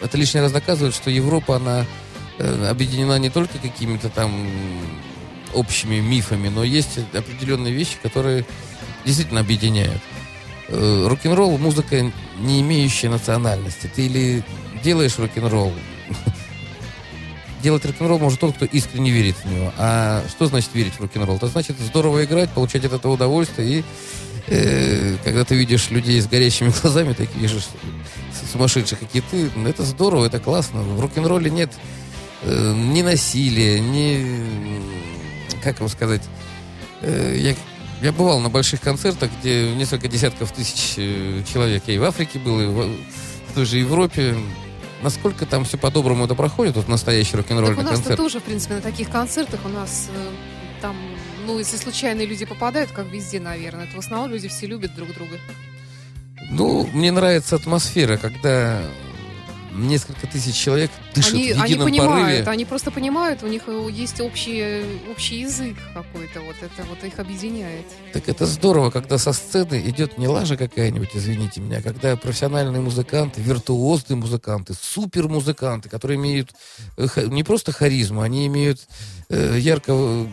это 0.00 0.18
лишний 0.18 0.40
раз 0.40 0.52
доказывает, 0.52 0.94
что 0.94 1.10
Европа, 1.10 1.56
она 1.56 1.86
э, 2.38 2.66
объединена 2.68 3.18
не 3.18 3.30
только 3.30 3.58
какими-то 3.58 4.08
там 4.08 4.48
общими 5.54 6.00
мифами, 6.00 6.48
но 6.48 6.64
есть 6.64 6.98
определенные 7.12 7.72
вещи, 7.72 7.96
которые 8.02 8.44
действительно 9.04 9.40
объединяют. 9.40 10.02
Э, 10.68 11.06
Рок-н-ролл— 11.08 11.58
музыка, 11.58 12.10
не 12.40 12.60
имеющая 12.62 13.10
национальности. 13.10 13.90
Ты 13.94 14.06
или 14.06 14.44
делаешь 14.82 15.18
рок-н-ролл, 15.18 15.72
делать 17.62 17.84
рок-н-ролл 17.84 18.18
может 18.18 18.40
тот, 18.40 18.56
кто 18.56 18.64
искренне 18.64 19.10
верит 19.10 19.36
в 19.36 19.44
него. 19.46 19.72
А 19.78 20.22
что 20.28 20.46
значит 20.46 20.70
верить 20.74 20.94
в 20.94 21.00
рок-н-ролл? 21.00 21.36
Это 21.36 21.46
значит 21.46 21.76
здорово 21.78 22.24
играть, 22.24 22.50
получать 22.50 22.84
от 22.84 22.92
этого 22.92 23.12
удовольствие. 23.12 23.78
И 23.78 23.84
э, 24.48 25.16
когда 25.24 25.44
ты 25.44 25.54
видишь 25.54 25.90
людей 25.90 26.20
с 26.20 26.26
горящими 26.26 26.72
глазами, 26.82 27.12
таких 27.12 27.48
же 27.48 27.60
сумасшедших, 28.52 28.98
как 28.98 29.08
и 29.14 29.20
ты, 29.20 29.50
это 29.66 29.84
здорово, 29.84 30.26
это 30.26 30.40
классно. 30.40 30.82
В 30.82 31.00
рок-н-ролле 31.00 31.50
нет 31.50 31.72
э, 32.42 32.74
ни 32.74 33.02
насилия, 33.02 33.80
ни... 33.80 34.80
Как 35.62 35.78
вам 35.80 35.88
сказать? 35.88 36.22
Э, 37.00 37.36
я, 37.38 37.54
я 38.02 38.12
бывал 38.12 38.40
на 38.40 38.48
больших 38.48 38.80
концертах, 38.80 39.30
где 39.40 39.74
несколько 39.74 40.08
десятков 40.08 40.52
тысяч 40.52 40.94
э, 40.96 41.42
человек. 41.50 41.84
Я 41.86 41.94
и 41.94 41.98
в 41.98 42.04
Африке 42.04 42.38
был, 42.38 42.60
и 42.60 42.66
в, 42.66 42.88
в 43.50 43.54
той 43.54 43.64
же 43.64 43.78
Европе. 43.78 44.36
Насколько 45.02 45.46
там 45.46 45.64
все 45.64 45.76
по-доброму 45.78 46.24
это 46.26 46.34
проходит, 46.34 46.76
вот 46.76 46.88
настоящий 46.88 47.32
Так 47.32 47.40
у 47.40 47.54
рок-н-ролльный 47.54 47.82
нас 47.82 47.94
концерт? 47.94 48.16
тоже, 48.16 48.40
в 48.40 48.44
принципе, 48.44 48.74
на 48.74 48.80
таких 48.80 49.10
концертах 49.10 49.60
у 49.64 49.68
нас 49.68 50.08
э, 50.14 50.30
там, 50.80 50.96
ну, 51.46 51.58
если 51.58 51.76
случайные 51.76 52.26
люди 52.26 52.44
попадают, 52.44 52.92
как 52.92 53.06
везде, 53.06 53.40
наверное, 53.40 53.86
то 53.86 53.96
в 53.96 53.98
основном 53.98 54.30
люди 54.30 54.48
все 54.48 54.66
любят 54.66 54.94
друг 54.94 55.12
друга. 55.14 55.38
Ну, 56.50 56.88
мне 56.92 57.10
нравится 57.10 57.56
атмосфера, 57.56 58.16
когда 58.16 58.80
несколько 59.74 60.26
тысяч 60.26 60.54
человек 60.54 60.90
дышат 61.14 61.34
Они, 61.34 61.52
в 61.52 61.60
они 61.60 61.72
едином 61.72 61.88
понимают, 61.88 62.22
порыве. 62.44 62.50
они 62.50 62.64
просто 62.64 62.90
понимают, 62.90 63.42
у 63.42 63.46
них 63.46 63.62
э, 63.66 63.88
есть 63.90 64.20
общий, 64.20 64.84
общий 65.10 65.40
язык 65.40 65.76
какой-то, 65.94 66.40
вот 66.40 66.56
это 66.60 66.86
вот 66.88 67.02
их 67.04 67.18
объединяет. 67.18 67.86
Так 68.12 68.28
это 68.28 68.46
здорово, 68.46 68.90
когда 68.90 69.18
со 69.18 69.32
сцены 69.32 69.82
идет 69.86 70.18
не 70.18 70.28
лажа 70.28 70.56
какая-нибудь, 70.56 71.10
извините 71.14 71.60
меня, 71.60 71.78
а 71.78 71.82
когда 71.82 72.16
профессиональные 72.16 72.82
музыканты, 72.82 73.40
виртуозные 73.40 74.16
музыканты, 74.16 74.74
супермузыканты, 74.80 75.88
которые 75.88 76.18
имеют 76.18 76.50
э, 76.96 77.06
не 77.26 77.42
просто 77.42 77.72
харизму, 77.72 78.20
они 78.20 78.46
имеют 78.46 78.80
э, 79.28 79.56
ярко 79.58 79.92
э, 79.92 80.26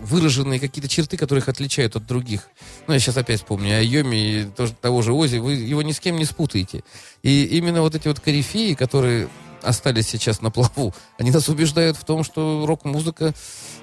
выраженные 0.00 0.60
какие-то 0.60 0.88
черты, 0.88 1.16
которые 1.16 1.42
их 1.42 1.48
отличают 1.48 1.96
от 1.96 2.06
других. 2.06 2.48
Ну, 2.86 2.94
я 2.94 3.00
сейчас 3.00 3.16
опять 3.16 3.40
вспомню 3.40 3.78
о 3.78 3.82
Йоме 3.82 4.42
и 4.42 4.46
того 4.80 5.02
же 5.02 5.12
Ози, 5.12 5.38
вы 5.38 5.54
его 5.54 5.82
ни 5.82 5.92
с 5.92 6.00
кем 6.00 6.16
не 6.16 6.24
спутаете. 6.24 6.82
И 7.22 7.44
именно 7.44 7.82
вот 7.82 7.94
эти 7.94 8.08
вот 8.08 8.20
корифеи, 8.20 8.74
которые 8.74 9.28
остались 9.62 10.08
сейчас 10.08 10.40
на 10.40 10.50
плаву, 10.50 10.94
они 11.18 11.30
нас 11.30 11.48
убеждают 11.48 11.96
в 11.96 12.04
том, 12.04 12.24
что 12.24 12.64
рок-музыка, 12.66 13.34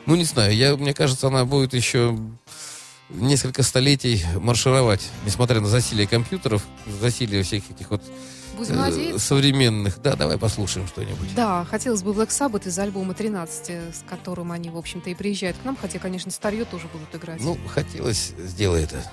ну, 0.06 0.16
не 0.16 0.24
знаю, 0.24 0.56
я, 0.56 0.76
мне 0.76 0.94
кажется, 0.94 1.28
она 1.28 1.46
будет 1.46 1.74
еще 1.74 2.18
несколько 3.10 3.62
столетий 3.62 4.24
маршировать, 4.36 5.08
несмотря 5.26 5.60
на 5.62 5.68
засилие 5.68 6.08
компьютеров, 6.08 6.66
засилие 7.02 7.44
всех 7.44 7.70
этих 7.70 7.92
вот 7.92 8.02
Будем 8.58 8.76
э, 8.76 8.78
надеяться. 8.78 9.20
современных. 9.20 10.02
Да, 10.02 10.16
давай 10.16 10.38
послушаем 10.38 10.88
что-нибудь. 10.88 11.34
Да, 11.36 11.66
хотелось 11.66 12.04
бы 12.04 12.12
Black 12.12 12.30
Sabbath 12.30 12.68
из 12.68 12.78
альбома 12.80 13.14
13, 13.14 13.70
с 13.70 14.04
которым 14.08 14.52
они, 14.52 14.70
в 14.70 14.78
общем-то, 14.78 15.10
и 15.10 15.16
приезжают 15.16 15.58
к 15.58 15.66
нам, 15.66 15.76
хотя, 15.76 16.00
конечно, 16.00 16.32
старье 16.32 16.66
тоже 16.66 16.88
будут 16.92 17.14
играть. 17.16 17.42
Ну, 17.42 17.58
хотелось, 17.68 18.34
сделай 18.38 18.84
это. 18.84 19.04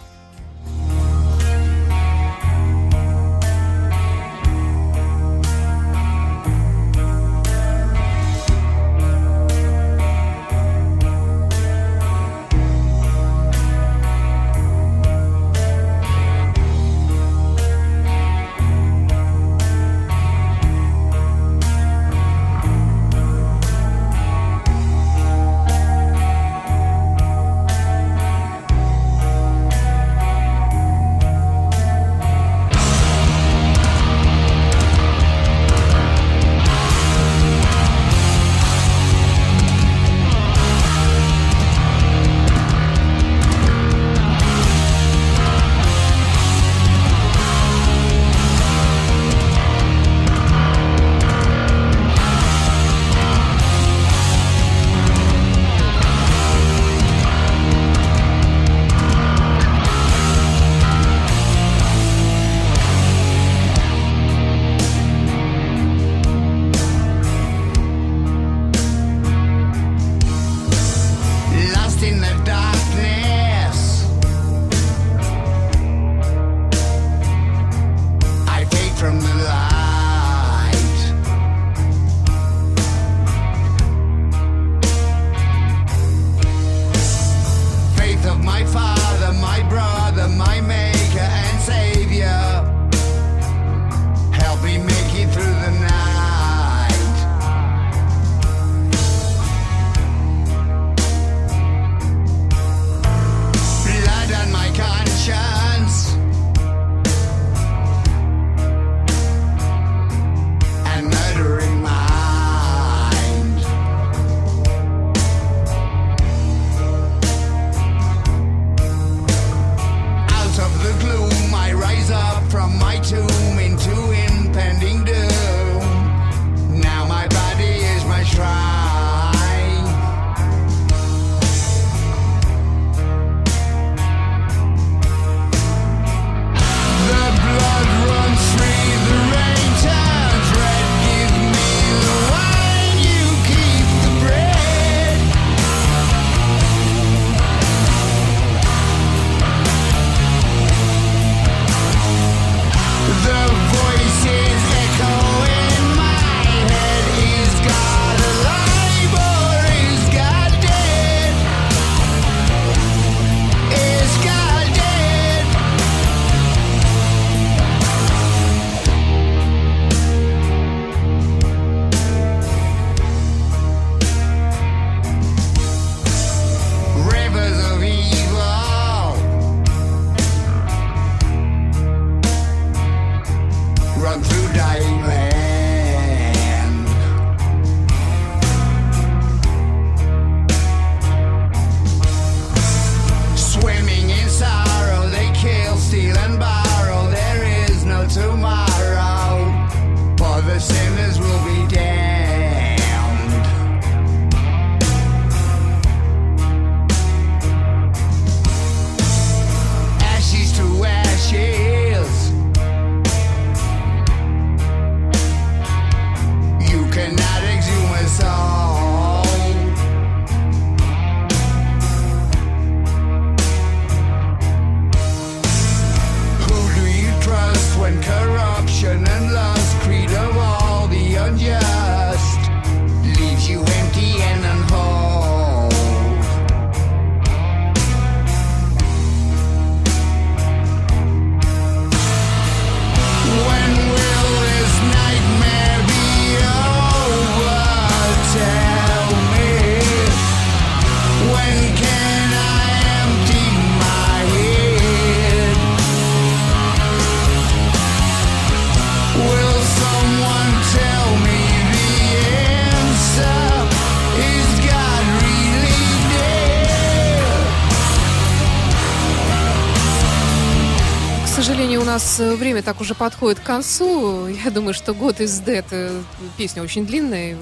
Нас 271.93 272.20
э, 272.20 272.36
время 272.36 272.62
так 272.62 272.80
уже 272.80 272.95
подходит 272.95 273.38
к 273.38 273.43
концу. 273.43 274.26
Я 274.26 274.51
думаю, 274.51 274.72
что 274.72 274.93
«God 274.93 275.18
is 275.18 275.45
Dead» 275.45 275.66
э, 275.72 276.03
песня 276.38 276.62
очень 276.62 276.86
длинная. 276.86 277.36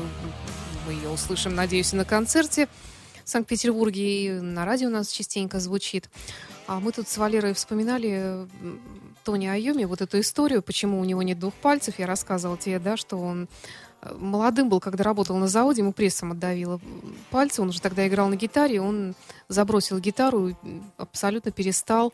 Мы 0.84 0.92
ее 0.92 1.08
услышим, 1.08 1.54
надеюсь, 1.54 1.92
и 1.92 1.96
на 1.96 2.04
концерте 2.04 2.66
в 3.24 3.28
Санкт-Петербурге. 3.30 4.24
И 4.24 4.30
на 4.40 4.64
радио 4.64 4.88
у 4.88 4.90
нас 4.90 5.12
частенько 5.12 5.60
звучит. 5.60 6.10
А 6.66 6.80
мы 6.80 6.90
тут 6.90 7.06
с 7.06 7.16
Валерой 7.16 7.54
вспоминали 7.54 8.48
Тони 9.22 9.46
Айоми, 9.46 9.84
вот 9.84 10.00
эту 10.00 10.18
историю, 10.18 10.62
почему 10.62 10.98
у 10.98 11.04
него 11.04 11.22
нет 11.22 11.38
двух 11.38 11.54
пальцев. 11.54 11.94
Я 11.98 12.08
рассказывала 12.08 12.58
тебе, 12.58 12.80
да, 12.80 12.96
что 12.96 13.18
он 13.18 13.46
э, 14.02 14.12
молодым 14.18 14.68
был, 14.68 14.80
когда 14.80 15.04
работал 15.04 15.36
на 15.36 15.46
заводе, 15.46 15.82
ему 15.82 15.92
прессом 15.92 16.32
отдавило 16.32 16.80
пальцы. 17.30 17.62
Он 17.62 17.68
уже 17.68 17.80
тогда 17.80 18.04
играл 18.08 18.26
на 18.26 18.34
гитаре, 18.34 18.80
он 18.80 19.14
забросил 19.46 20.00
гитару, 20.00 20.48
и 20.48 20.54
абсолютно 20.96 21.52
перестал 21.52 22.12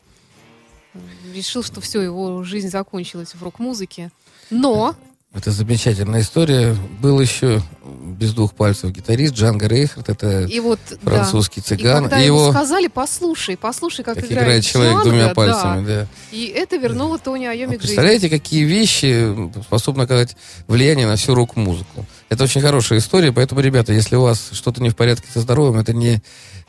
решил, 1.33 1.63
что 1.63 1.81
все, 1.81 2.01
его 2.01 2.43
жизнь 2.43 2.69
закончилась 2.69 3.33
в 3.33 3.43
рок-музыке. 3.43 4.11
Но 4.49 4.95
Это 5.33 5.51
замечательная 5.51 6.21
история. 6.21 6.75
Был 7.01 7.19
еще 7.19 7.61
без 7.83 8.33
двух 8.33 8.53
пальцев 8.53 8.91
гитарист 8.91 9.35
Джанго 9.35 9.67
Рейхард. 9.67 10.09
Это 10.09 10.45
и 10.45 10.59
вот 10.59 10.79
французский 11.03 11.61
да. 11.61 11.67
цыган. 11.67 11.99
И 11.99 12.03
когда 12.03 12.19
И 12.21 12.25
ему 12.25 12.39
его- 12.39 12.51
сказали, 12.51 12.87
послушай, 12.87 13.57
послушай, 13.57 14.03
как, 14.03 14.15
как 14.15 14.25
играет, 14.25 14.43
играет 14.43 14.65
человек 14.65 14.93
Джанго», 14.93 15.09
двумя 15.09 15.27
да. 15.27 15.33
пальцами. 15.35 15.85
Да. 15.85 16.07
И 16.31 16.45
это 16.45 16.77
вернуло 16.77 17.19
Тони 17.19 17.45
Айоми 17.45 17.75
А 17.75 17.77
к. 17.77 17.81
Представляете, 17.81 18.29
какие 18.29 18.63
вещи 18.63 19.35
способны 19.63 20.03
оказать 20.03 20.35
влияние 20.65 21.05
на 21.05 21.17
всю 21.17 21.35
рок-музыку? 21.35 22.05
Это 22.29 22.45
очень 22.45 22.61
хорошая 22.61 22.99
история, 22.99 23.31
поэтому, 23.31 23.61
ребята, 23.61 23.93
если 23.93 24.15
у 24.15 24.21
вас 24.21 24.49
что-то 24.53 24.81
не 24.81 24.89
в 24.89 24.95
порядке 24.95 25.27
со 25.31 25.41
здоровьем, 25.41 25.79
это 25.79 25.93
не 25.93 26.21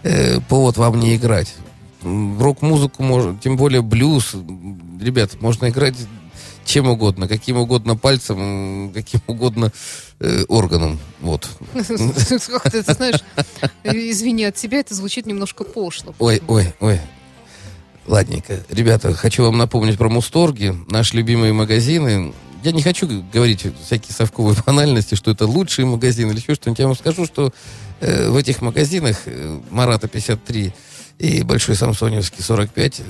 э, 0.02 0.40
повод 0.48 0.76
вам 0.76 1.00
не 1.00 1.16
играть. 1.16 1.54
Рок-музыку, 2.02 3.02
можно, 3.02 3.38
тем 3.42 3.56
более 3.56 3.82
блюз, 3.82 4.34
ребят, 5.00 5.40
можно 5.40 5.68
играть 5.68 5.96
чем 6.68 6.86
угодно, 6.88 7.26
каким 7.26 7.56
угодно 7.56 7.96
пальцем, 7.96 8.92
каким 8.92 9.20
угодно 9.26 9.72
э, 10.20 10.44
органом. 10.48 10.98
Вот. 11.20 11.48
Как 11.72 12.70
ты, 12.70 12.82
ты 12.82 12.92
знаешь, 12.92 13.20
извини, 13.84 14.44
от 14.44 14.54
тебя 14.54 14.80
это 14.80 14.94
звучит 14.94 15.26
немножко 15.26 15.64
пошло. 15.64 16.14
Ой, 16.18 16.42
ой, 16.46 16.74
ой. 16.80 17.00
Ладненько. 18.06 18.62
Ребята, 18.68 19.14
хочу 19.14 19.42
вам 19.44 19.56
напомнить 19.58 19.96
про 19.98 20.08
Мусторги, 20.08 20.74
наши 20.88 21.16
любимые 21.16 21.52
магазины. 21.52 22.32
Я 22.62 22.72
не 22.72 22.82
хочу 22.82 23.08
говорить 23.32 23.66
всякие 23.84 24.14
совковые 24.14 24.56
банальности, 24.66 25.14
что 25.14 25.30
это 25.30 25.46
лучшие 25.46 25.86
магазины 25.86 26.32
или 26.32 26.38
еще 26.38 26.54
что-нибудь. 26.54 26.78
Я 26.78 26.86
вам 26.86 26.96
скажу, 26.96 27.24
что 27.24 27.52
э, 28.00 28.28
в 28.28 28.36
этих 28.36 28.60
магазинах 28.60 29.22
э, 29.24 29.60
Марата 29.70 30.06
53 30.06 30.72
и 31.18 31.42
Большой 31.42 31.74
Самсоневский 31.74 32.42
45 32.42 33.00
э, 33.00 33.02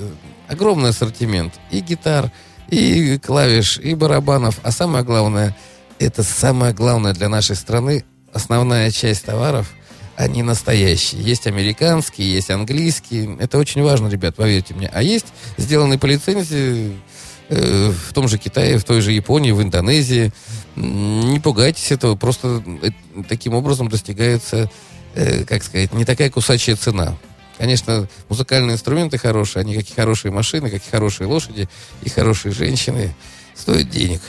огромный 0.47 0.89
ассортимент 0.89 1.53
и 1.71 1.79
гитар, 1.79 2.31
и 2.69 3.17
клавиш, 3.17 3.77
и 3.79 3.93
барабанов. 3.95 4.59
А 4.63 4.71
самое 4.71 5.03
главное, 5.03 5.55
это 5.99 6.23
самое 6.23 6.73
главное 6.73 7.13
для 7.13 7.29
нашей 7.29 7.55
страны, 7.55 8.05
основная 8.33 8.91
часть 8.91 9.25
товаров– 9.25 9.71
они 10.19 10.43
настоящие. 10.43 11.21
Есть 11.21 11.47
американские, 11.47 12.29
есть 12.33 12.49
английские. 12.49 13.37
Это 13.39 13.57
очень 13.57 13.81
важно, 13.81 14.09
ребят, 14.09 14.35
поверьте 14.35 14.73
мне. 14.73 14.89
А 14.93 15.01
есть 15.01 15.27
сделанные 15.55 15.97
по 15.97 16.07
лицензии 16.07 16.91
э, 17.47 17.91
в 17.91 18.13
том 18.13 18.27
же 18.27 18.37
Китае, 18.37 18.77
в 18.79 18.83
той 18.83 18.99
же 18.99 19.13
Японии, 19.13 19.53
в 19.53 19.61
Индонезии. 19.61 20.33
Не 20.75 21.39
пугайтесь 21.39 21.93
этого, 21.93 22.17
просто 22.17 22.61
э, 22.81 22.89
таким 23.29 23.53
образом 23.53 23.87
достигается, 23.87 24.69
как 25.47 25.63
сказать, 25.63 25.93
не 25.93 26.03
такая 26.03 26.29
кусачая 26.29 26.75
цена. 26.75 27.17
Конечно, 27.59 28.07
музыкальные 28.29 28.75
инструменты 28.75 29.17
хорошие, 29.17 29.59
они 29.61 29.75
как 29.75 29.87
и 29.87 29.93
хорошие 29.93 30.31
машины, 30.31 30.69
как 30.69 30.81
и 30.81 30.89
хорошие 30.89 31.27
лошади, 31.27 31.67
и 32.01 32.09
хорошие 32.09 32.53
женщины 32.53 33.13
стоят 33.53 33.89
денег. 33.89 34.21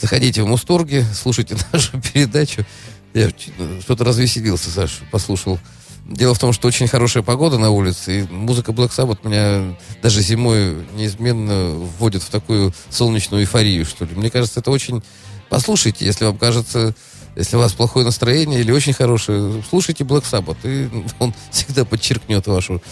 Заходите 0.00 0.42
в 0.42 0.46
Мусторги, 0.46 1.04
слушайте 1.14 1.54
нашу 1.72 2.00
передачу. 2.00 2.64
Я 3.12 3.30
ч- 3.30 3.52
что-то 3.82 4.04
развеселился, 4.04 4.70
Саш, 4.70 5.00
послушал. 5.10 5.60
Дело 6.06 6.34
в 6.34 6.38
том, 6.38 6.54
что 6.54 6.66
очень 6.68 6.88
хорошая 6.88 7.22
погода 7.22 7.58
на 7.58 7.68
улице, 7.70 8.20
и 8.20 8.32
музыка 8.32 8.72
Black 8.72 8.90
Sabbath 8.90 9.18
меня 9.28 9.76
даже 10.02 10.22
зимой 10.22 10.86
неизменно 10.94 11.74
вводит 11.98 12.22
в 12.22 12.30
такую 12.30 12.72
солнечную 12.88 13.42
эйфорию, 13.42 13.84
что 13.84 14.06
ли. 14.06 14.14
Мне 14.14 14.30
кажется, 14.30 14.60
это 14.60 14.70
очень... 14.70 15.02
Послушайте, 15.50 16.06
если 16.06 16.24
вам 16.24 16.38
кажется, 16.38 16.94
если 17.36 17.56
у 17.56 17.58
вас 17.60 17.72
плохое 17.74 18.04
настроение 18.04 18.60
или 18.60 18.72
очень 18.72 18.94
хорошее, 18.94 19.62
слушайте 19.68 20.04
Black 20.04 20.24
Sabbath, 20.24 20.56
и 20.64 20.88
он 21.18 21.34
всегда 21.50 21.84
подчеркнет 21.84 22.46
вашу 22.46 22.82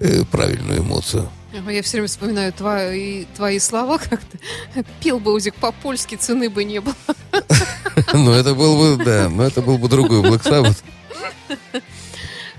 э, 0.00 0.24
правильную 0.30 0.80
эмоцию. 0.80 1.28
Я 1.52 1.82
все 1.82 1.98
время 1.98 2.08
вспоминаю 2.08 2.52
твои, 2.52 3.24
твои 3.36 3.58
слова, 3.58 3.98
как 4.10 4.20
ты 4.20 4.84
пел 5.00 5.18
Боузик 5.20 5.54
по-польски, 5.54 6.16
цены 6.16 6.50
бы 6.50 6.64
не 6.64 6.80
было. 6.80 6.94
Но 8.12 8.32
это 8.34 8.54
был 8.54 8.76
бы, 8.96 9.04
да, 9.04 9.28
но 9.28 9.44
это 9.44 9.62
был 9.62 9.78
бы 9.78 9.88
другой 9.88 10.20
Black 10.22 10.42
Sabbath. 10.42 10.82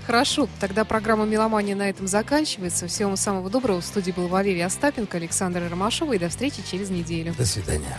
Хорошо, 0.06 0.48
тогда 0.60 0.84
программа 0.84 1.24
«Меломания» 1.24 1.74
на 1.74 1.90
этом 1.90 2.06
заканчивается. 2.06 2.86
Всего 2.86 3.10
вам 3.10 3.16
самого 3.16 3.50
доброго. 3.50 3.80
В 3.80 3.84
студии 3.84 4.12
был 4.12 4.28
Валерий 4.28 4.64
Остапенко, 4.64 5.16
Александр 5.16 5.68
Ромашова. 5.68 6.12
И 6.12 6.18
до 6.18 6.28
встречи 6.28 6.62
через 6.70 6.90
неделю. 6.90 7.34
До 7.36 7.44
свидания. 7.44 7.98